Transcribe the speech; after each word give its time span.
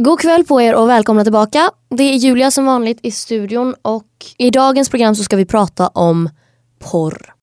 God 0.00 0.20
kväll 0.20 0.44
på 0.44 0.60
er 0.60 0.74
och 0.74 0.88
välkomna 0.88 1.22
tillbaka. 1.24 1.70
Det 1.90 2.02
är 2.02 2.14
Julia 2.14 2.50
som 2.50 2.66
vanligt 2.66 2.98
i 3.02 3.10
studion 3.10 3.74
och 3.82 4.06
i 4.38 4.50
dagens 4.50 4.90
program 4.90 5.14
så 5.14 5.24
ska 5.24 5.36
vi 5.36 5.46
prata 5.46 5.88
om 5.88 6.30
porr. 6.78 7.34